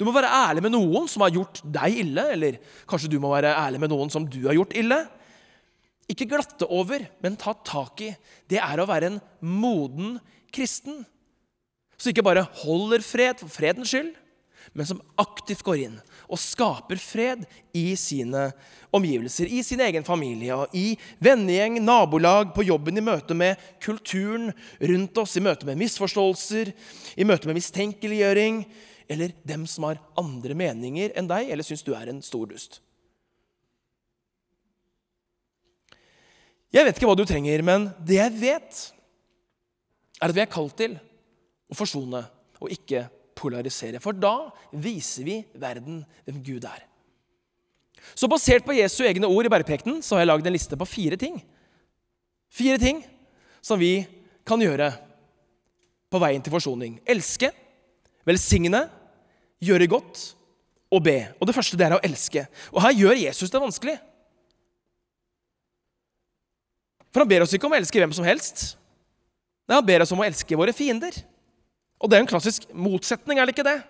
Du 0.00 0.06
må 0.08 0.14
være 0.16 0.32
ærlig 0.32 0.64
med 0.64 0.72
noen 0.72 1.08
som 1.12 1.20
har 1.26 1.34
gjort 1.34 1.60
deg 1.68 1.98
ille, 2.06 2.24
eller 2.32 2.56
kanskje 2.88 3.10
du 3.12 3.18
må 3.20 3.34
være 3.34 3.52
ærlig 3.52 3.82
med 3.82 3.92
noen 3.92 4.12
som 4.12 4.24
du 4.24 4.38
har 4.46 4.56
gjort 4.56 4.72
ille. 4.80 4.96
Ikke 6.10 6.28
glatte 6.30 6.64
over, 6.72 7.04
men 7.20 7.36
ta 7.38 7.52
tak 7.52 8.00
i. 8.06 8.08
Det 8.48 8.58
er 8.62 8.80
å 8.80 8.88
være 8.88 9.10
en 9.12 9.20
moden 9.44 10.16
kristen. 10.54 11.02
Så 12.00 12.14
ikke 12.14 12.24
bare 12.24 12.46
holder 12.62 13.04
fred 13.04 13.42
for 13.42 13.52
fredens 13.52 13.92
skyld, 13.92 14.14
men 14.72 14.86
som 14.86 15.00
aktivt 15.20 15.64
går 15.66 15.84
inn 15.86 15.96
og 16.30 16.38
skaper 16.40 17.00
fred 17.00 17.46
i 17.76 17.92
sine 17.98 18.48
omgivelser, 18.94 19.50
i 19.50 19.62
sin 19.66 19.82
egen 19.82 20.06
familie, 20.06 20.54
og 20.54 20.74
i 20.76 20.94
vennegjeng, 21.22 21.78
nabolag, 21.82 22.52
på 22.54 22.66
jobben, 22.66 22.98
i 22.98 23.04
møte 23.04 23.34
med 23.36 23.60
kulturen 23.82 24.50
rundt 24.78 25.18
oss, 25.22 25.36
i 25.38 25.44
møte 25.44 25.66
med 25.68 25.80
misforståelser, 25.80 26.72
i 27.16 27.26
møte 27.26 27.50
med 27.50 27.58
mistenkeliggjøring, 27.58 28.62
eller 29.10 29.34
dem 29.46 29.66
som 29.66 29.88
har 29.88 29.98
andre 30.20 30.54
meninger 30.54 31.16
enn 31.18 31.30
deg, 31.30 31.50
eller 31.50 31.66
syns 31.66 31.82
du 31.86 31.92
er 31.98 32.12
en 32.12 32.22
stor 32.22 32.46
dust. 32.50 32.78
Jeg 36.70 36.86
vet 36.86 36.94
ikke 36.94 37.08
hva 37.10 37.18
du 37.18 37.26
trenger, 37.26 37.64
men 37.66 37.88
det 38.06 38.20
jeg 38.20 38.34
vet, 38.38 38.82
er 40.20 40.30
at 40.30 40.36
vi 40.36 40.42
er 40.44 40.52
kalt 40.52 40.76
til 40.78 40.94
å 41.70 41.78
forsone 41.78 42.22
og 42.60 42.70
ikke 42.70 43.08
polarisere. 43.40 44.00
For 44.02 44.16
da 44.16 44.50
viser 44.70 45.26
vi 45.26 45.40
verden 45.58 46.02
hvem 46.26 46.40
Gud 46.44 46.68
er. 46.68 46.84
Så 48.14 48.28
basert 48.30 48.64
på 48.66 48.76
Jesu 48.76 49.02
egne 49.06 49.28
ord 49.28 49.46
i 49.46 49.52
bergprekenen 49.52 50.00
så 50.04 50.16
har 50.16 50.24
jeg 50.24 50.30
lagd 50.32 50.48
en 50.48 50.56
liste 50.56 50.78
på 50.78 50.88
fire 50.88 51.18
ting. 51.20 51.40
Fire 52.50 52.80
ting 52.80 53.02
som 53.64 53.80
vi 53.80 54.04
kan 54.48 54.60
gjøre 54.62 54.90
på 56.10 56.20
veien 56.22 56.42
til 56.42 56.54
forsoning. 56.54 56.98
Elske, 57.08 57.52
velsigne, 58.26 58.86
gjøre 59.62 59.90
godt 59.90 60.22
og 60.90 61.04
be. 61.06 61.18
Og 61.38 61.46
Det 61.46 61.54
første 61.54 61.78
det 61.78 61.86
er 61.86 61.96
å 61.98 62.04
elske. 62.04 62.46
Og 62.74 62.82
her 62.82 62.96
gjør 62.96 63.24
Jesus 63.26 63.52
det 63.52 63.62
vanskelig. 63.62 63.96
For 67.10 67.22
han 67.22 67.30
ber 67.30 67.44
oss 67.44 67.54
ikke 67.54 67.66
om 67.66 67.74
å 67.74 67.78
elske 67.78 68.00
hvem 68.00 68.14
som 68.14 68.26
helst. 68.26 68.74
Nei, 69.68 69.78
Han 69.78 69.86
ber 69.86 70.02
oss 70.02 70.12
om 70.14 70.22
å 70.22 70.26
elske 70.26 70.58
våre 70.58 70.74
fiender. 70.74 71.14
Og 72.00 72.08
det 72.08 72.16
er 72.16 72.24
en 72.24 72.30
klassisk 72.30 72.66
motsetning, 72.72 73.38
er 73.38 73.46
det 73.46 73.54
ikke 73.54 73.66
det? 73.66 73.80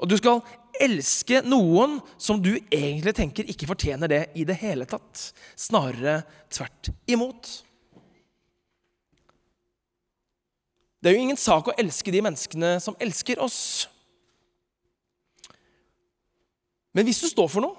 Og 0.00 0.08
du 0.08 0.16
skal 0.18 0.42
elske 0.82 1.40
noen 1.46 1.98
som 2.20 2.40
du 2.42 2.54
egentlig 2.72 3.14
tenker 3.16 3.48
ikke 3.48 3.68
fortjener 3.68 4.10
det 4.10 4.22
i 4.36 4.44
det 4.48 4.58
hele 4.60 4.88
tatt. 4.88 5.30
Snarere 5.56 6.20
tvert 6.52 6.90
imot. 7.08 7.50
Det 11.00 11.10
er 11.12 11.16
jo 11.16 11.26
ingen 11.28 11.40
sak 11.40 11.68
å 11.70 11.76
elske 11.78 12.12
de 12.12 12.22
menneskene 12.24 12.76
som 12.82 12.96
elsker 13.00 13.40
oss. 13.44 13.86
Men 16.96 17.06
hvis 17.06 17.20
du 17.22 17.28
står 17.28 17.50
for 17.52 17.64
noe, 17.64 17.76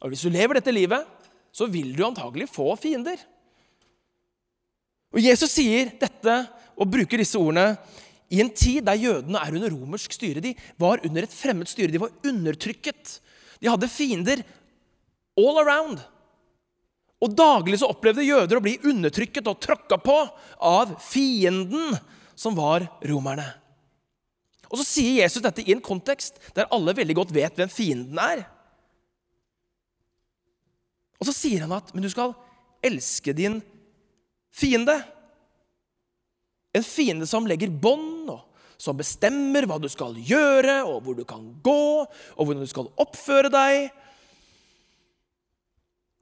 og 0.00 0.12
hvis 0.12 0.24
du 0.24 0.32
lever 0.32 0.58
dette 0.58 0.72
livet, 0.72 1.04
så 1.54 1.68
vil 1.70 1.92
du 1.94 2.02
antagelig 2.04 2.48
få 2.50 2.72
fiender. 2.80 3.20
Og 5.14 5.22
Jesus 5.22 5.52
sier 5.54 5.92
dette 6.00 6.40
og 6.74 6.90
bruker 6.90 7.20
disse 7.22 7.38
ordene 7.38 7.76
i 8.32 8.40
en 8.42 8.50
tid 8.56 8.86
der 8.86 8.98
jødene 8.98 9.40
er 9.40 9.56
under 9.56 9.72
romersk 9.74 10.14
styre. 10.16 10.42
De 10.42 10.54
var 10.80 11.02
under 11.04 11.26
et 11.26 11.34
fremmed 11.34 11.68
styre. 11.70 11.92
De 11.92 12.00
var 12.02 12.14
undertrykket. 12.26 13.18
De 13.60 13.70
hadde 13.70 13.90
fiender 13.92 14.42
all 15.38 15.60
around. 15.62 16.00
Og 17.24 17.34
daglig 17.36 17.78
så 17.80 17.88
opplevde 17.92 18.26
jøder 18.26 18.58
å 18.58 18.64
bli 18.64 18.78
undertrykket 18.84 19.46
og 19.48 19.60
tråkka 19.62 19.98
på 20.02 20.16
av 20.64 20.96
fienden, 21.04 21.94
som 22.36 22.56
var 22.58 22.86
romerne. 23.06 23.46
Og 24.72 24.80
så 24.80 24.86
sier 24.88 25.20
Jesus 25.22 25.44
dette 25.44 25.62
i 25.62 25.72
en 25.72 25.84
kontekst 25.84 26.40
der 26.56 26.68
alle 26.74 26.96
veldig 26.96 27.14
godt 27.20 27.32
vet 27.36 27.56
hvem 27.60 27.70
fienden 27.70 28.18
er. 28.18 28.42
Og 31.20 31.28
så 31.28 31.34
sier 31.36 31.62
han 31.64 31.76
at 31.76 31.92
men 31.94 32.04
du 32.04 32.10
skal 32.12 32.34
elske 32.84 33.32
din 33.36 33.60
fiende. 34.52 34.98
En 36.74 36.84
fiende 36.84 37.26
som 37.30 37.46
legger 37.46 37.70
bånd, 37.70 38.30
og 38.34 38.42
som 38.80 38.98
bestemmer 38.98 39.66
hva 39.68 39.78
du 39.80 39.88
skal 39.92 40.16
gjøre, 40.18 40.80
og 40.88 41.04
hvor 41.04 41.16
du 41.16 41.24
kan 41.28 41.46
gå, 41.64 42.04
og 42.04 42.40
hvordan 42.40 42.64
du 42.64 42.70
skal 42.70 42.90
oppføre 43.00 43.52
deg. 43.52 43.88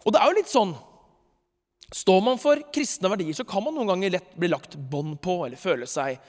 Og 0.05 0.13
det 0.13 0.21
er 0.21 0.31
jo 0.31 0.41
litt 0.41 0.53
sånn 0.53 0.75
Står 1.93 2.23
man 2.25 2.39
for 2.41 2.57
kristne 2.73 3.11
verdier, 3.13 3.37
så 3.37 3.45
kan 3.45 3.61
man 3.61 3.75
noen 3.77 3.91
ganger 3.91 4.15
lett 4.15 4.31
bli 4.41 4.49
lagt 4.49 4.79
bånd 4.81 5.19
på 5.21 5.43
eller 5.45 5.61
føle 5.61 5.85
seg 5.85 6.23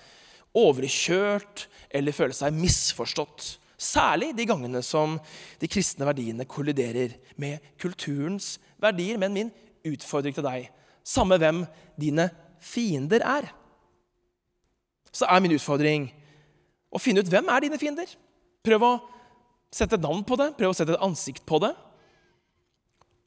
overkjørt 0.59 1.69
eller 1.87 2.15
føle 2.15 2.35
seg 2.35 2.57
misforstått. 2.57 3.45
Særlig 3.79 4.33
de 4.35 4.43
gangene 4.47 4.81
som 4.83 5.15
de 5.61 5.69
kristne 5.71 6.03
verdiene 6.09 6.43
kolliderer 6.51 7.15
med 7.39 7.63
kulturens 7.79 8.57
verdier. 8.83 9.15
Men 9.19 9.37
min 9.37 9.53
utfordring 9.87 10.35
til 10.35 10.43
deg, 10.43 10.67
samme 10.99 11.39
hvem 11.39 11.63
dine 11.95 12.27
fiender 12.59 13.23
er, 13.23 13.47
så 15.13 15.29
er 15.29 15.41
min 15.43 15.55
utfordring 15.55 16.07
å 16.93 17.01
finne 17.01 17.23
ut 17.23 17.29
hvem 17.29 17.49
er 17.53 17.65
dine 17.65 17.79
fiender. 17.81 18.09
Prøv 18.65 18.85
å 18.85 18.93
sette 19.73 19.97
et 19.97 20.03
navn 20.03 20.23
på 20.25 20.37
det, 20.39 20.51
prøv 20.57 20.73
å 20.73 20.77
sette 20.77 20.95
et 20.95 21.05
ansikt 21.05 21.45
på 21.49 21.59
det. 21.63 21.73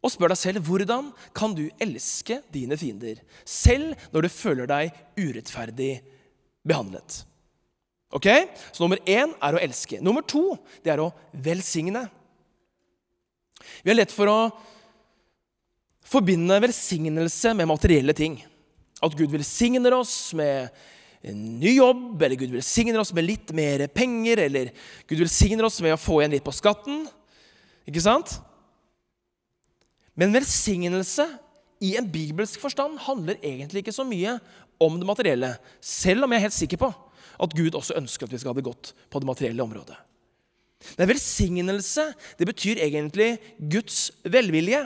Og 0.05 0.13
spør 0.13 0.31
deg 0.31 0.39
selv 0.39 0.67
hvordan 0.69 1.09
kan 1.35 1.55
du 1.57 1.65
elske 1.83 2.39
dine 2.55 2.79
fiender, 2.79 3.23
selv 3.43 3.97
når 4.15 4.27
du 4.27 4.35
føler 4.35 4.71
deg 4.71 4.95
urettferdig 5.19 5.97
behandlet. 6.67 7.25
Ok? 8.15 8.29
Så 8.71 8.85
nummer 8.85 9.01
én 9.03 9.33
er 9.43 9.57
å 9.57 9.63
elske. 9.63 9.99
Nummer 10.05 10.23
to 10.23 10.55
det 10.85 10.95
er 10.95 11.03
å 11.03 11.11
velsigne. 11.33 12.07
Vi 13.83 13.91
har 13.91 13.99
lett 13.99 14.15
for 14.15 14.31
å 14.31 14.41
forbinde 16.07 16.61
velsignelse 16.63 17.55
med 17.59 17.69
materielle 17.71 18.15
ting. 18.15 18.39
At 19.03 19.17
Gud 19.19 19.33
velsigner 19.35 19.97
oss 19.99 20.31
med 20.39 20.71
en 21.23 21.39
ny 21.61 21.77
jobb, 21.77 22.23
eller 22.23 22.39
Gud 22.39 22.53
velsigner 22.55 23.01
oss 23.01 23.13
med 23.17 23.27
litt 23.27 23.53
mer 23.57 23.87
penger, 23.93 24.43
eller 24.47 24.73
Gud 25.09 25.23
velsigner 25.25 25.67
oss 25.69 25.81
med 25.85 25.95
å 25.95 26.01
få 26.01 26.21
igjen 26.21 26.37
litt 26.37 26.47
på 26.47 26.55
skatten. 26.55 27.07
Ikke 27.89 28.03
sant? 28.05 28.39
Men 30.17 30.35
velsignelse 30.35 31.27
i 31.85 31.95
en 32.01 32.09
bibelsk 32.09 32.61
forstand 32.63 32.99
handler 33.05 33.41
egentlig 33.45 33.85
ikke 33.85 33.97
så 33.97 34.07
mye 34.09 34.39
om 34.83 34.97
det 35.01 35.09
materielle, 35.09 35.55
selv 35.81 36.25
om 36.25 36.33
jeg 36.33 36.41
er 36.41 36.49
helt 36.49 36.57
sikker 36.57 36.81
på 36.81 36.93
at 37.37 37.57
Gud 37.57 37.77
også 37.77 37.97
ønsker 37.99 38.27
at 38.27 38.33
vi 38.33 38.41
skal 38.41 38.55
ha 38.55 38.59
det 38.59 38.67
godt 38.67 38.93
på 39.13 39.21
det 39.21 39.29
materielle 39.29 39.65
området. 39.65 39.97
Men 40.97 41.11
velsignelse 41.11 42.05
det 42.39 42.49
betyr 42.49 42.81
egentlig 42.85 43.37
Guds 43.59 44.11
velvilje. 44.25 44.85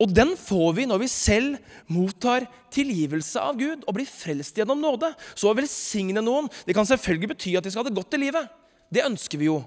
Og 0.00 0.12
den 0.16 0.32
får 0.38 0.70
vi 0.78 0.86
når 0.88 1.02
vi 1.02 1.10
selv 1.12 1.58
mottar 1.92 2.46
tilgivelse 2.72 3.42
av 3.42 3.58
Gud 3.60 3.84
og 3.84 3.98
blir 3.98 4.08
frelst 4.08 4.56
gjennom 4.56 4.80
nåde. 4.80 5.10
Så 5.34 5.50
å 5.50 5.56
velsigne 5.56 6.22
noen 6.24 6.48
det 6.64 6.76
kan 6.76 6.88
selvfølgelig 6.88 7.34
bety 7.34 7.52
at 7.58 7.66
de 7.66 7.72
skal 7.72 7.84
ha 7.84 7.90
det 7.90 7.98
godt 7.98 8.16
i 8.16 8.22
livet. 8.22 8.48
Det 8.88 9.04
ønsker 9.04 9.40
vi 9.40 9.50
jo. 9.50 9.60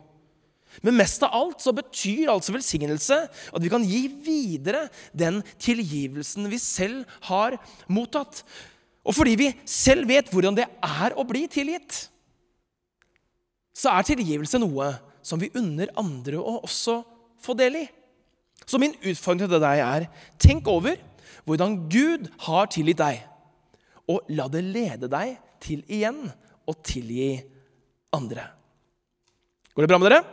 Men 0.82 0.98
mest 0.98 1.22
av 1.22 1.36
alt 1.38 1.62
så 1.62 1.74
betyr 1.76 2.32
altså 2.34 2.56
velsignelse 2.56 3.20
at 3.30 3.62
vi 3.62 3.70
kan 3.70 3.86
gi 3.86 4.08
videre 4.26 4.88
den 5.14 5.44
tilgivelsen 5.62 6.50
vi 6.50 6.58
selv 6.62 7.06
har 7.30 7.60
mottatt. 7.86 8.42
Og 9.06 9.14
fordi 9.14 9.36
vi 9.38 9.52
selv 9.70 10.10
vet 10.10 10.32
hvordan 10.34 10.58
det 10.58 10.66
er 10.66 11.14
å 11.14 11.28
bli 11.28 11.46
tilgitt, 11.52 12.08
så 13.74 13.94
er 13.94 14.08
tilgivelse 14.08 14.62
noe 14.62 14.94
som 15.26 15.42
vi 15.42 15.52
unner 15.58 15.92
andre 16.00 16.40
å 16.42 16.62
også 16.64 17.02
få 17.44 17.56
del 17.60 17.84
i. 17.84 17.86
Så 18.66 18.80
min 18.82 18.96
utfordring 19.02 19.46
til 19.46 19.62
deg 19.62 19.84
er 19.84 20.08
tenk 20.42 20.68
over 20.72 21.00
hvordan 21.44 21.78
Gud 21.92 22.30
har 22.46 22.70
tilgitt 22.72 23.02
deg, 23.02 23.24
og 24.08 24.24
la 24.32 24.48
det 24.52 24.64
lede 24.66 25.10
deg 25.12 25.36
til 25.64 25.84
igjen 25.92 26.26
å 26.68 26.76
tilgi 26.86 27.36
andre. 28.16 28.48
Går 29.74 29.84
det 29.84 29.92
bra 29.92 30.00
med 30.00 30.12
dere? 30.12 30.24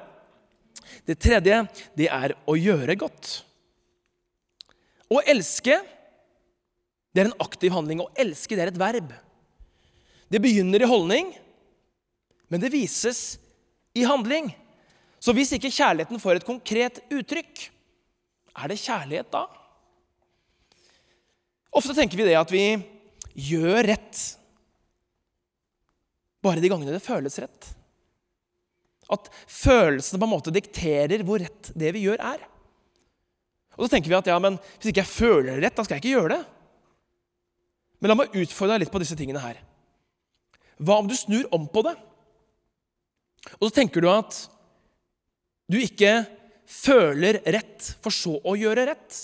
Det 1.06 1.16
tredje 1.18 1.62
det 1.98 2.10
er 2.12 2.34
å 2.46 2.56
gjøre 2.58 2.98
godt. 2.98 3.40
Å 5.10 5.22
elske 5.26 5.80
det 7.10 7.24
er 7.24 7.30
en 7.30 7.42
aktiv 7.42 7.72
handling. 7.74 8.02
Å 8.04 8.12
elske 8.20 8.54
det 8.54 8.66
er 8.66 8.72
et 8.72 8.80
verb. 8.80 9.10
Det 10.30 10.38
begynner 10.42 10.82
i 10.82 10.90
holdning, 10.90 11.32
men 12.50 12.62
det 12.62 12.70
vises 12.70 13.40
i 13.98 14.04
handling. 14.06 14.52
Så 15.18 15.34
hvis 15.34 15.50
ikke 15.56 15.72
kjærligheten 15.74 16.22
får 16.22 16.38
et 16.38 16.46
konkret 16.46 17.00
uttrykk, 17.10 17.66
er 18.56 18.70
det 18.72 18.80
kjærlighet 18.82 19.30
da? 19.32 19.44
Ofte 21.76 21.94
tenker 21.94 22.18
vi 22.18 22.26
det 22.26 22.38
at 22.38 22.50
vi 22.52 22.64
gjør 23.50 23.86
rett 23.92 24.22
bare 26.40 26.62
de 26.62 26.70
gangene 26.72 26.94
det 26.94 27.04
føles 27.04 27.36
rett. 27.42 27.68
At 29.12 29.28
følelsene 29.50 30.20
på 30.20 30.26
en 30.26 30.32
måte 30.32 30.54
dikterer 30.54 31.24
hvor 31.26 31.42
rett 31.42 31.72
det 31.76 31.92
vi 31.96 32.06
gjør, 32.06 32.22
er. 32.22 32.46
Og 33.76 33.84
så 33.86 33.94
tenker 33.94 34.12
vi 34.12 34.18
at 34.18 34.30
ja, 34.30 34.38
men 34.42 34.56
hvis 34.78 34.90
ikke 34.90 35.02
jeg 35.02 35.12
føler 35.12 35.50
det 35.52 35.66
rett, 35.66 35.76
da 35.76 35.84
skal 35.84 35.98
jeg 35.98 36.04
ikke 36.04 36.16
gjøre 36.16 36.38
det. 36.38 36.40
Men 38.00 38.12
la 38.12 38.16
meg 38.16 38.38
utfordre 38.40 38.76
deg 38.76 38.86
litt 38.86 38.92
på 38.94 39.02
disse 39.02 39.18
tingene 39.18 39.42
her. 39.42 39.60
Hva 40.80 40.96
om 41.02 41.08
du 41.08 41.16
snur 41.16 41.48
om 41.52 41.66
på 41.68 41.84
det? 41.84 41.94
Og 43.58 43.68
så 43.68 43.74
tenker 43.80 44.04
du 44.04 44.08
at 44.12 44.36
du 45.70 45.76
ikke 45.80 46.22
føler 46.70 47.40
rett 47.50 47.92
for 48.02 48.14
så 48.14 48.37
å 48.46 48.56
gjøre 48.59 48.87
rett. 48.90 49.18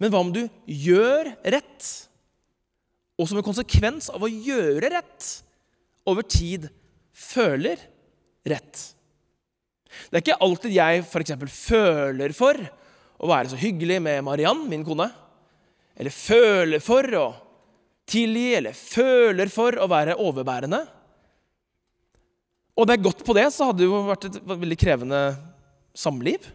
Men 0.00 0.12
hva 0.12 0.22
om 0.22 0.32
du 0.34 0.42
gjør 0.66 1.32
rett, 1.42 1.88
og 3.20 3.28
som 3.28 3.38
en 3.38 3.46
konsekvens 3.46 4.08
av 4.12 4.24
å 4.24 4.30
gjøre 4.30 4.90
rett 4.94 5.28
over 6.08 6.26
tid 6.26 6.68
føler 7.12 7.82
rett? 8.48 8.86
Det 10.08 10.16
er 10.16 10.24
ikke 10.24 10.40
alltid 10.44 10.72
jeg 10.74 11.02
f.eks. 11.04 11.34
føler 11.52 12.32
for 12.36 12.56
å 13.22 13.28
være 13.30 13.52
så 13.52 13.60
hyggelig 13.60 14.00
med 14.02 14.24
Mariann, 14.24 14.64
min 14.70 14.86
kone. 14.86 15.10
Eller 15.94 16.14
føler 16.14 16.80
for 16.82 17.06
å 17.18 17.26
tilgi 18.08 18.48
eller 18.58 18.76
føler 18.76 19.52
for 19.52 19.76
å 19.78 19.88
være 19.90 20.16
overbærende. 20.20 20.80
Og 22.72 22.88
det 22.88 22.96
er 22.96 23.04
godt 23.04 23.20
på 23.26 23.36
det, 23.36 23.50
så 23.52 23.68
hadde 23.68 23.82
det 23.82 23.88
jo 23.90 24.00
vært 24.08 24.26
et 24.30 24.38
veldig 24.48 24.78
krevende 24.80 25.20
samliv. 25.94 26.48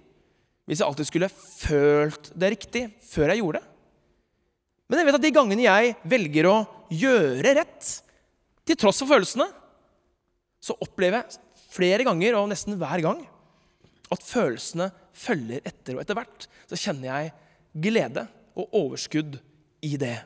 Hvis 0.67 0.81
jeg 0.81 0.87
alltid 0.87 1.07
skulle 1.09 1.31
følt 1.31 2.31
det 2.35 2.51
riktig 2.57 2.83
før 3.07 3.31
jeg 3.31 3.41
gjorde 3.41 3.61
det. 3.61 3.73
Men 4.87 5.01
jeg 5.01 5.07
vet 5.07 5.17
at 5.19 5.25
de 5.25 5.33
gangene 5.35 5.65
jeg 5.65 5.95
velger 6.07 6.47
å 6.47 6.57
gjøre 6.93 7.55
rett, 7.59 7.89
til 8.67 8.79
tross 8.79 8.99
for 9.01 9.11
følelsene, 9.11 9.47
så 10.63 10.75
opplever 10.83 11.21
jeg 11.21 11.39
flere 11.71 12.05
ganger, 12.07 12.35
og 12.35 12.49
nesten 12.51 12.75
hver 12.79 13.03
gang, 13.03 13.21
at 14.11 14.23
følelsene 14.23 14.89
følger 15.15 15.63
etter. 15.67 15.95
Og 15.95 16.03
etter 16.03 16.17
hvert 16.17 16.47
så 16.67 16.79
kjenner 16.79 17.09
jeg 17.09 17.33
glede 17.87 18.25
og 18.57 18.75
overskudd 18.75 19.37
i 19.85 19.93
det. 19.99 20.17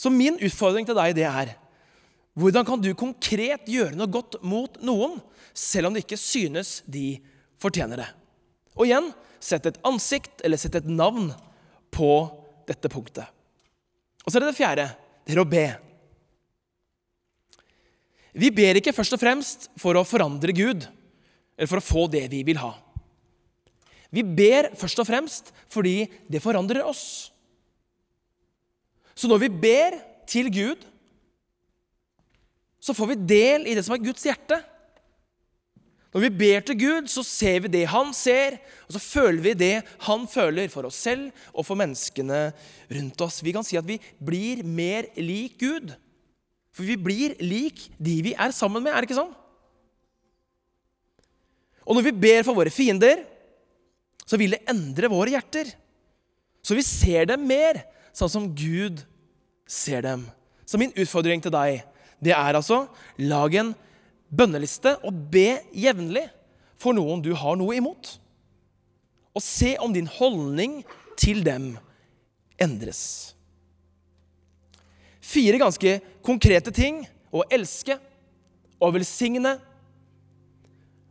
Så 0.00 0.10
min 0.12 0.38
utfordring 0.40 0.86
til 0.88 0.96
deg 0.96 1.18
det 1.18 1.26
er 1.28 1.54
hvordan 2.38 2.64
kan 2.64 2.80
du 2.80 2.92
konkret 2.96 3.66
gjøre 3.68 3.98
noe 3.98 4.08
godt 4.08 4.38
mot 4.46 4.78
noen, 4.86 5.18
selv 5.52 5.90
om 5.90 5.96
det 5.96 6.04
ikke 6.06 6.20
synes 6.20 6.78
de 6.88 7.18
fortjener 7.60 8.02
det? 8.02 8.08
Og 8.78 8.86
igjen 8.88 9.10
sett 9.40 9.66
et 9.68 9.78
ansikt 9.88 10.42
eller 10.44 10.60
sett 10.60 10.76
et 10.78 10.88
navn 10.88 11.30
på 11.92 12.10
dette 12.68 12.90
punktet. 12.92 13.26
Og 14.24 14.30
så 14.30 14.38
er 14.38 14.44
det 14.44 14.52
det 14.52 14.60
fjerde. 14.60 14.88
Det 15.24 15.34
er 15.34 15.42
å 15.42 15.48
be. 15.48 15.66
Vi 18.40 18.50
ber 18.54 18.78
ikke 18.78 18.94
først 18.94 19.16
og 19.16 19.22
fremst 19.22 19.66
for 19.80 19.98
å 19.98 20.06
forandre 20.06 20.54
Gud 20.54 20.86
eller 21.56 21.68
for 21.68 21.80
å 21.80 21.84
få 21.84 22.06
det 22.12 22.26
vi 22.32 22.44
vil 22.46 22.60
ha. 22.62 22.72
Vi 24.10 24.22
ber 24.26 24.72
først 24.78 25.02
og 25.02 25.08
fremst 25.08 25.50
fordi 25.70 26.04
det 26.30 26.42
forandrer 26.42 26.86
oss. 26.86 27.30
Så 29.14 29.28
når 29.30 29.44
vi 29.44 29.50
ber 29.66 29.98
til 30.30 30.48
Gud, 30.52 30.82
så 32.80 32.94
får 32.96 33.12
vi 33.12 33.22
del 33.34 33.66
i 33.68 33.74
det 33.76 33.84
som 33.84 33.94
er 33.94 34.02
Guds 34.02 34.24
hjerte. 34.24 34.56
Når 36.10 36.24
vi 36.24 36.30
ber 36.40 36.62
til 36.66 36.78
Gud, 36.80 37.08
så 37.10 37.22
ser 37.26 37.60
vi 37.64 37.70
det 37.70 37.84
han 37.92 38.10
ser, 38.16 38.56
og 38.88 38.96
så 38.96 39.02
føler 39.02 39.42
vi 39.44 39.52
det 39.54 39.74
han 40.08 40.24
føler 40.30 40.70
for 40.72 40.88
oss 40.88 40.98
selv 41.06 41.28
og 41.54 41.62
for 41.68 41.78
menneskene 41.78 42.48
rundt 42.90 43.22
oss. 43.22 43.38
Vi 43.46 43.54
kan 43.54 43.66
si 43.66 43.78
at 43.78 43.86
vi 43.86 44.00
blir 44.18 44.64
mer 44.66 45.06
lik 45.20 45.60
Gud. 45.62 45.92
For 46.74 46.86
vi 46.86 46.96
blir 46.98 47.36
lik 47.42 47.86
de 47.98 48.16
vi 48.26 48.34
er 48.34 48.54
sammen 48.54 48.82
med, 48.82 48.90
er 48.90 49.02
det 49.02 49.10
ikke 49.10 49.20
sånn? 49.20 49.36
Og 51.86 51.96
når 51.96 52.08
vi 52.08 52.18
ber 52.26 52.42
for 52.46 52.58
våre 52.58 52.74
fiender, 52.74 53.22
så 54.26 54.38
vil 54.38 54.54
det 54.54 54.64
endre 54.70 55.10
våre 55.10 55.32
hjerter. 55.34 55.70
Så 56.62 56.76
vi 56.78 56.84
ser 56.86 57.30
dem 57.30 57.46
mer 57.46 57.80
sånn 58.14 58.30
som 58.30 58.50
Gud 58.54 59.02
ser 59.70 60.02
dem. 60.06 60.26
Så 60.66 60.78
min 60.78 60.94
utfordring 60.94 61.42
til 61.42 61.54
deg, 61.54 61.84
det 62.22 62.34
er 62.36 62.58
altså 62.58 62.84
lag 63.18 63.54
en 63.58 63.72
bønneliste 64.30 64.96
og 65.06 65.16
be 65.32 65.60
jevnlig 65.74 66.26
for 66.80 66.96
noen 66.96 67.22
du 67.24 67.32
har 67.36 67.58
noe 67.60 67.76
imot. 67.76 68.14
Og 69.36 69.44
se 69.44 69.76
om 69.82 69.92
din 69.94 70.08
holdning 70.10 70.80
til 71.20 71.42
dem 71.46 71.74
endres. 72.60 73.34
Fire 75.20 75.60
ganske 75.60 75.98
konkrete 76.26 76.72
ting 76.74 77.04
å 77.30 77.44
elske, 77.52 77.98
å 78.80 78.88
velsigne, 78.90 79.54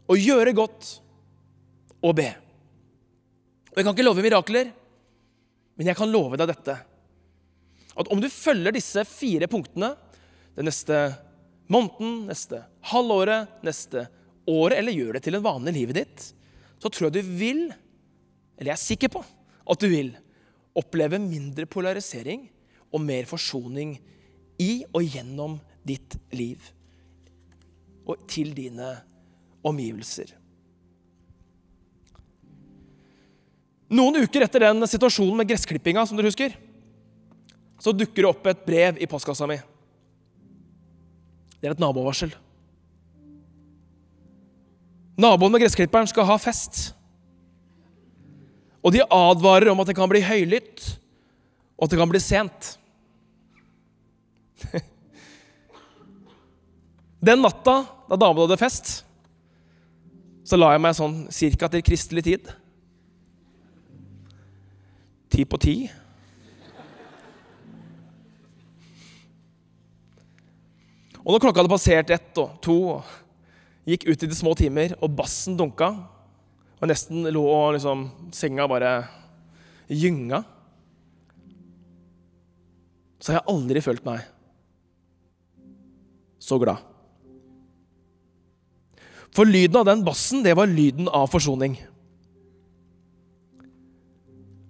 å 0.10 0.18
gjøre 0.18 0.56
godt 0.58 0.96
og 2.02 2.16
be. 2.18 2.30
Og 3.70 3.78
Jeg 3.78 3.86
kan 3.86 3.94
ikke 3.94 4.08
love 4.08 4.26
mirakler, 4.26 4.72
men 5.78 5.92
jeg 5.92 5.96
kan 5.96 6.12
love 6.12 6.40
deg 6.40 6.50
dette. 6.50 6.76
At 8.00 8.10
om 8.12 8.20
du 8.20 8.28
følger 8.32 8.76
disse 8.76 9.06
fire 9.08 9.48
punktene 9.52 9.94
den 10.58 10.68
neste 10.68 10.98
måneden, 11.70 12.24
neste 12.30 12.64
halvåret, 12.92 13.52
neste 13.66 14.08
året, 14.50 14.80
eller 14.80 14.96
gjør 14.96 15.18
det 15.18 15.24
til 15.26 15.38
en 15.38 15.46
vane 15.46 15.72
i 15.72 15.76
livet 15.76 16.02
ditt, 16.02 16.26
så 16.80 16.90
tror 16.90 17.10
jeg 17.10 17.20
du 17.20 17.36
vil, 17.40 17.62
eller 18.58 18.72
jeg 18.72 18.78
er 18.78 18.82
sikker 18.82 19.14
på 19.14 19.24
at 19.70 19.82
du 19.82 19.90
vil, 19.92 20.14
oppleve 20.80 21.18
mindre 21.20 21.66
polarisering 21.68 22.46
og 22.94 23.02
mer 23.04 23.26
forsoning 23.28 23.96
i 24.62 24.84
og 24.94 25.04
gjennom 25.04 25.58
ditt 25.88 26.16
liv 26.36 26.62
og 28.10 28.22
til 28.30 28.54
dine 28.58 28.94
omgivelser. 29.66 30.32
Noen 33.90 34.22
uker 34.22 34.46
etter 34.46 34.68
den 34.68 34.86
situasjonen 34.90 35.42
med 35.42 35.50
gressklippinga, 35.50 36.06
som 36.06 36.18
dere 36.18 36.30
husker, 36.30 36.54
så 37.82 37.94
dukker 37.96 38.22
det 38.22 38.30
opp 38.30 38.50
et 38.50 38.66
brev 38.66 39.02
i 39.02 39.10
postkassa 39.10 39.48
mi. 39.50 39.58
Det 41.60 41.68
er 41.68 41.76
et 41.76 41.82
nabovarsel. 41.82 42.32
Naboen 45.20 45.52
med 45.52 45.62
gressklipperen 45.66 46.08
skal 46.08 46.28
ha 46.30 46.38
fest. 46.40 46.94
Og 48.80 48.94
de 48.96 49.04
advarer 49.04 49.68
om 49.72 49.80
at 49.84 49.88
det 49.90 49.98
kan 49.98 50.10
bli 50.12 50.22
høylytt, 50.24 50.80
og 51.76 51.84
at 51.86 51.92
det 51.92 52.00
kan 52.00 52.12
bli 52.12 52.22
sent. 52.24 52.80
Den 57.28 57.44
natta 57.44 57.84
da 58.08 58.16
damene 58.16 58.48
hadde 58.48 58.58
fest, 58.62 59.04
så 60.48 60.58
la 60.58 60.72
jeg 60.74 60.82
meg 60.82 60.96
sånn 60.98 61.18
cirka 61.36 61.68
til 61.70 61.84
kristelig 61.86 62.24
tid. 62.26 62.44
Ti 65.30 65.46
på 65.46 65.60
ti. 65.62 65.76
Og 71.30 71.36
når 71.36 71.44
klokka 71.44 71.62
hadde 71.62 71.70
passert 71.70 72.10
ett 72.10 72.40
og 72.42 72.56
to, 72.66 72.76
og 72.96 73.10
gikk 73.86 74.08
ut 74.08 74.24
i 74.26 74.28
de 74.32 74.34
små 74.34 74.56
timer, 74.58 74.96
og 74.98 75.12
bassen 75.14 75.54
dunka, 75.60 75.92
og 76.82 76.90
nesten 76.90 77.28
lå 77.30 77.44
og 77.46 77.76
liksom 77.76 78.08
senga 78.34 78.66
bare 78.72 78.94
gynga, 79.86 80.40
så 83.22 83.30
har 83.30 83.38
jeg 83.38 83.52
aldri 83.54 83.84
følt 83.86 84.08
meg 84.08 84.24
så 86.42 86.58
glad. 86.58 86.82
For 89.30 89.46
lyden 89.46 89.78
av 89.84 89.86
den 89.86 90.02
bassen, 90.08 90.42
det 90.42 90.56
var 90.58 90.72
lyden 90.72 91.12
av 91.14 91.30
forsoning. 91.30 91.78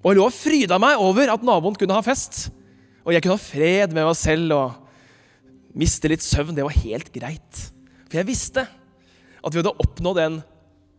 Og 0.04 0.12
jeg 0.12 0.20
lå 0.20 0.28
og 0.28 0.36
fryda 0.36 0.82
meg 0.84 1.00
over 1.00 1.32
at 1.32 1.48
naboen 1.48 1.80
kunne 1.80 1.96
ha 1.96 2.04
fest, 2.04 2.50
og 3.08 3.16
jeg 3.16 3.24
kunne 3.24 3.40
ha 3.40 3.48
fred 3.48 3.96
med 3.96 4.12
meg 4.12 4.20
selv. 4.20 4.52
og 4.60 4.89
miste 5.78 6.10
litt 6.12 6.24
søvn, 6.26 6.56
det 6.58 6.66
var 6.66 6.78
helt 6.82 7.12
greit. 7.14 7.66
For 8.10 8.20
jeg 8.20 8.30
visste 8.30 8.66
at 9.40 9.54
vi 9.54 9.62
hadde 9.62 9.76
oppnådd 9.84 10.22
en 10.24 10.40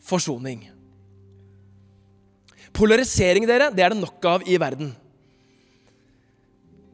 forsoning. 0.06 0.64
Polarisering, 2.76 3.46
dere, 3.48 3.70
det 3.74 3.84
er 3.84 3.94
det 3.94 4.00
nok 4.00 4.26
av 4.30 4.46
i 4.48 4.56
verden. 4.60 4.92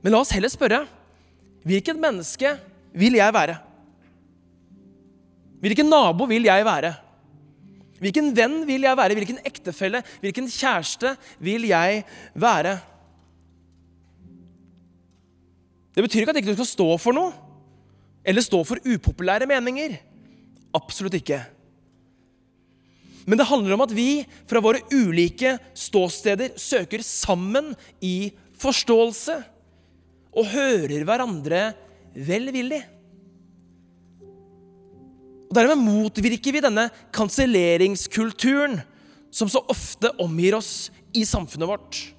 Men 0.03 0.15
la 0.15 0.23
oss 0.23 0.33
heller 0.35 0.53
spørre 0.53 0.85
hvilket 1.67 1.99
menneske 1.99 2.53
vil 2.97 3.19
jeg 3.19 3.35
være? 3.35 3.57
Hvilken 5.65 5.89
nabo 5.91 6.29
vil 6.31 6.47
jeg 6.47 6.65
være? 6.67 6.93
Hvilken 7.99 8.29
venn 8.37 8.61
vil 8.69 8.85
jeg 8.87 8.99
være? 8.99 9.17
Hvilken 9.19 9.41
ektefelle, 9.49 10.03
hvilken 10.23 10.51
kjæreste 10.53 11.17
vil 11.43 11.67
jeg 11.71 12.05
være? 12.39 12.77
Det 15.97 16.05
betyr 16.05 16.23
ikke 16.23 16.35
at 16.35 16.39
du 16.39 16.43
ikke 16.45 16.59
skal 16.61 16.71
stå 16.71 16.89
for 17.01 17.17
noe 17.17 17.46
eller 18.27 18.43
stå 18.43 18.63
for 18.67 18.83
upopulære 18.83 19.47
meninger. 19.49 20.01
Absolutt 20.75 21.15
ikke. 21.21 21.39
Men 23.27 23.39
det 23.41 23.49
handler 23.49 23.75
om 23.75 23.85
at 23.87 23.95
vi 23.95 24.25
fra 24.47 24.63
våre 24.63 24.83
ulike 24.95 25.57
ståsteder 25.75 26.55
søker 26.61 27.03
sammen 27.03 27.73
i 28.03 28.31
forståelse 28.59 29.39
og 30.37 30.51
hører 30.53 31.07
hverandre 31.07 31.63
velvillig. 32.15 32.83
Og 35.47 35.55
Dermed 35.57 35.83
motvirker 35.83 36.55
vi 36.55 36.63
denne 36.63 36.89
kanselleringskulturen 37.15 38.79
som 39.35 39.51
så 39.51 39.63
ofte 39.71 40.11
omgir 40.23 40.57
oss 40.59 40.91
i 41.17 41.25
samfunnet 41.27 41.71
vårt. 41.71 42.16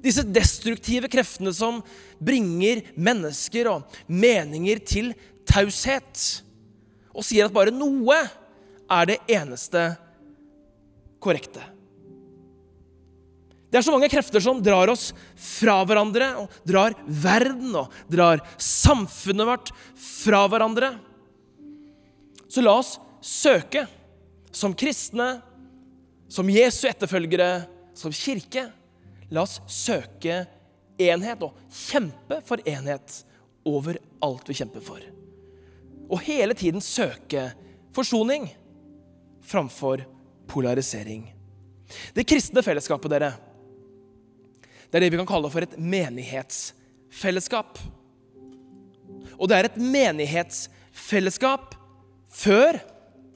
Disse 0.00 0.24
destruktive 0.24 1.10
kreftene 1.12 1.52
som 1.54 1.82
bringer 2.20 2.82
mennesker 2.96 3.68
og 3.72 3.98
meninger 4.08 4.80
til 4.84 5.12
taushet. 5.48 6.42
Og 7.12 7.26
sier 7.26 7.48
at 7.48 7.54
bare 7.54 7.74
noe 7.74 8.16
er 8.90 9.10
det 9.10 9.18
eneste 9.30 9.90
korrekte. 11.22 11.62
Det 13.70 13.78
er 13.78 13.86
så 13.86 13.92
mange 13.94 14.08
krefter 14.10 14.42
som 14.42 14.58
drar 14.64 14.90
oss 14.90 15.12
fra 15.38 15.76
hverandre, 15.86 16.32
og 16.42 16.50
drar 16.66 16.96
verden 17.06 17.76
og 17.78 17.92
drar 18.10 18.42
samfunnet 18.58 19.46
vårt 19.46 19.70
fra 19.94 20.42
hverandre. 20.50 20.90
Så 22.50 22.64
la 22.64 22.74
oss 22.80 22.96
søke, 23.22 23.84
som 24.50 24.74
kristne, 24.74 25.36
som 26.30 26.50
Jesu 26.50 26.88
etterfølgere, 26.90 27.62
som 27.94 28.10
kirke, 28.14 28.66
La 29.30 29.44
oss 29.46 29.60
søke 29.70 30.42
enhet 31.00 31.42
og 31.46 31.56
kjempe 31.70 32.40
for 32.46 32.62
enhet 32.68 33.20
over 33.68 33.98
alt 34.24 34.48
vi 34.50 34.56
kjemper 34.58 34.82
for. 34.84 35.04
Og 36.10 36.22
hele 36.26 36.56
tiden 36.58 36.82
søke 36.82 37.50
forsoning 37.94 38.48
framfor 39.46 40.02
polarisering. 40.50 41.28
Det 42.14 42.26
kristne 42.28 42.62
fellesskapet, 42.62 43.10
dere, 43.10 43.32
det 44.90 44.98
er 44.98 45.00
det 45.04 45.12
vi 45.14 45.18
kan 45.20 45.28
kalle 45.28 45.50
for 45.52 45.62
et 45.62 45.78
menighetsfellesskap. 45.78 47.78
Og 49.38 49.48
det 49.48 49.56
er 49.56 49.64
et 49.68 49.76
menighetsfellesskap 49.78 51.74
før 52.30 52.78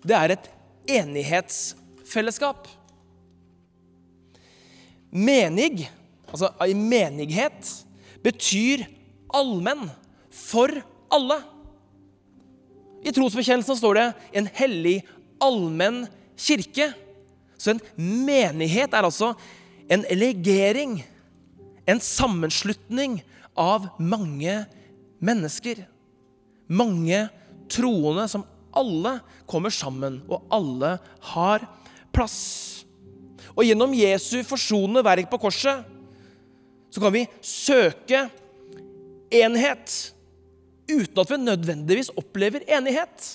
det 0.05 0.16
er 0.18 0.30
et 0.34 0.51
enighetsfellesskap. 0.99 2.68
Menig, 5.14 5.86
altså 6.28 6.50
i 6.66 6.74
menighet, 6.74 7.70
betyr 8.24 8.82
allmenn, 9.34 9.86
for 10.34 10.72
alle. 11.14 11.36
I 13.06 13.12
trosbekjennelsen 13.14 13.78
står 13.78 13.94
det 13.94 14.06
'en 14.32 14.48
hellig, 14.58 15.04
allmenn 15.40 16.08
kirke'. 16.36 16.94
Så 17.58 17.70
en 17.70 17.80
menighet 17.96 18.92
er 18.92 19.04
altså 19.04 19.34
en 19.88 20.04
legering, 20.10 21.04
en 21.86 22.00
sammenslutning 22.00 23.22
av 23.56 23.88
mange 23.98 24.66
mennesker. 25.20 25.86
Mange 26.68 27.28
troende 27.68 28.28
som 28.28 28.44
alle 28.74 29.20
kommer 29.46 29.70
sammen, 29.70 30.22
og 30.28 30.42
alle 30.50 30.98
har 31.20 31.68
plass. 32.12 32.73
Og 33.55 33.66
gjennom 33.66 33.94
Jesu 33.94 34.42
forsonende 34.46 35.05
verk 35.07 35.30
på 35.30 35.40
korset 35.46 35.84
så 36.94 37.02
kan 37.02 37.14
vi 37.14 37.24
søke 37.42 38.26
enhet 39.34 39.94
uten 40.86 41.20
at 41.22 41.30
vi 41.30 41.38
nødvendigvis 41.42 42.12
opplever 42.14 42.66
enighet. 42.70 43.30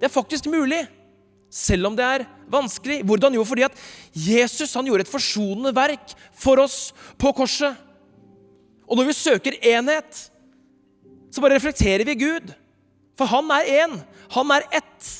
Det 0.00 0.08
er 0.08 0.12
faktisk 0.12 0.46
mulig, 0.48 0.82
selv 1.52 1.90
om 1.90 1.96
det 1.96 2.04
er 2.04 2.24
vanskelig. 2.50 3.02
Hvordan? 3.04 3.36
Jo, 3.36 3.44
fordi 3.44 3.66
at 3.66 3.76
Jesus 4.14 4.74
han 4.74 4.88
gjorde 4.88 5.04
et 5.04 5.12
forsonende 5.12 5.74
verk 5.76 6.14
for 6.32 6.60
oss 6.64 6.94
på 7.20 7.32
korset. 7.36 7.76
Og 8.88 8.98
når 8.98 9.08
vi 9.08 9.16
søker 9.16 9.60
enhet, 9.62 10.30
så 11.32 11.42
bare 11.42 11.56
reflekterer 11.56 12.04
vi 12.04 12.16
Gud. 12.20 12.52
For 13.18 13.30
han 13.30 13.52
er 13.54 13.70
én. 13.84 13.94
Han 14.34 14.50
er 14.54 14.66
ett. 14.80 15.12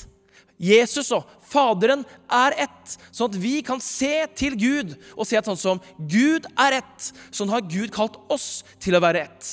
Jesus 0.61 1.11
og 1.15 1.27
Faderen 1.45 2.03
er 2.31 2.55
ett, 2.65 2.95
sånn 3.13 3.29
at 3.29 3.37
vi 3.39 3.59
kan 3.65 3.81
se 3.83 4.25
til 4.39 4.55
Gud 4.59 4.95
og 5.13 5.27
se 5.27 5.37
at 5.39 5.47
sånn 5.47 5.59
som 5.59 5.81
Gud 5.99 6.47
er 6.57 6.79
ett, 6.79 7.11
sånn 7.29 7.51
har 7.51 7.65
Gud 7.67 7.91
kalt 7.95 8.17
oss 8.33 8.63
til 8.81 8.97
å 8.97 9.03
være 9.03 9.25
ett. 9.27 9.51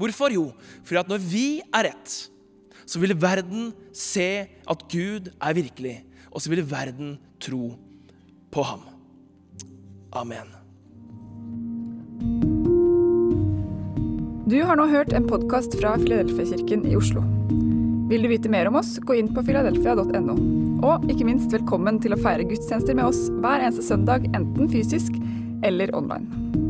Hvorfor? 0.00 0.34
Jo, 0.34 0.46
fordi 0.82 1.02
at 1.02 1.10
når 1.10 1.22
vi 1.22 1.46
er 1.74 1.90
ett, 1.92 2.16
så 2.86 3.00
vil 3.02 3.14
verden 3.16 3.70
se 3.96 4.46
at 4.48 4.88
Gud 4.92 5.30
er 5.36 5.56
virkelig, 5.56 5.96
og 6.32 6.42
så 6.42 6.52
vil 6.52 6.64
verden 6.66 7.16
tro 7.42 7.74
på 8.54 8.66
ham. 8.66 8.84
Amen. 10.14 10.50
Du 14.44 14.60
har 14.62 14.76
nå 14.76 14.90
hørt 14.90 15.14
en 15.16 15.26
podkast 15.26 15.78
fra 15.80 15.96
Filadelfia-kirken 15.98 16.84
i 16.90 16.98
Oslo. 16.98 17.24
Vil 18.08 18.22
du 18.22 18.28
vite 18.28 18.50
mer 18.52 18.68
om 18.68 18.76
oss, 18.76 18.98
gå 19.00 19.14
inn 19.16 19.30
på 19.32 19.42
filadelfia.no. 19.46 20.34
Og 20.84 21.06
ikke 21.08 21.24
minst 21.24 21.54
velkommen 21.54 22.02
til 22.04 22.12
å 22.12 22.20
feire 22.20 22.44
gudstjenester 22.44 22.98
med 22.98 23.08
oss 23.08 23.22
hver 23.40 23.64
eneste 23.64 23.86
søndag, 23.86 24.28
enten 24.36 24.68
fysisk 24.68 25.16
eller 25.64 25.94
online. 25.96 26.63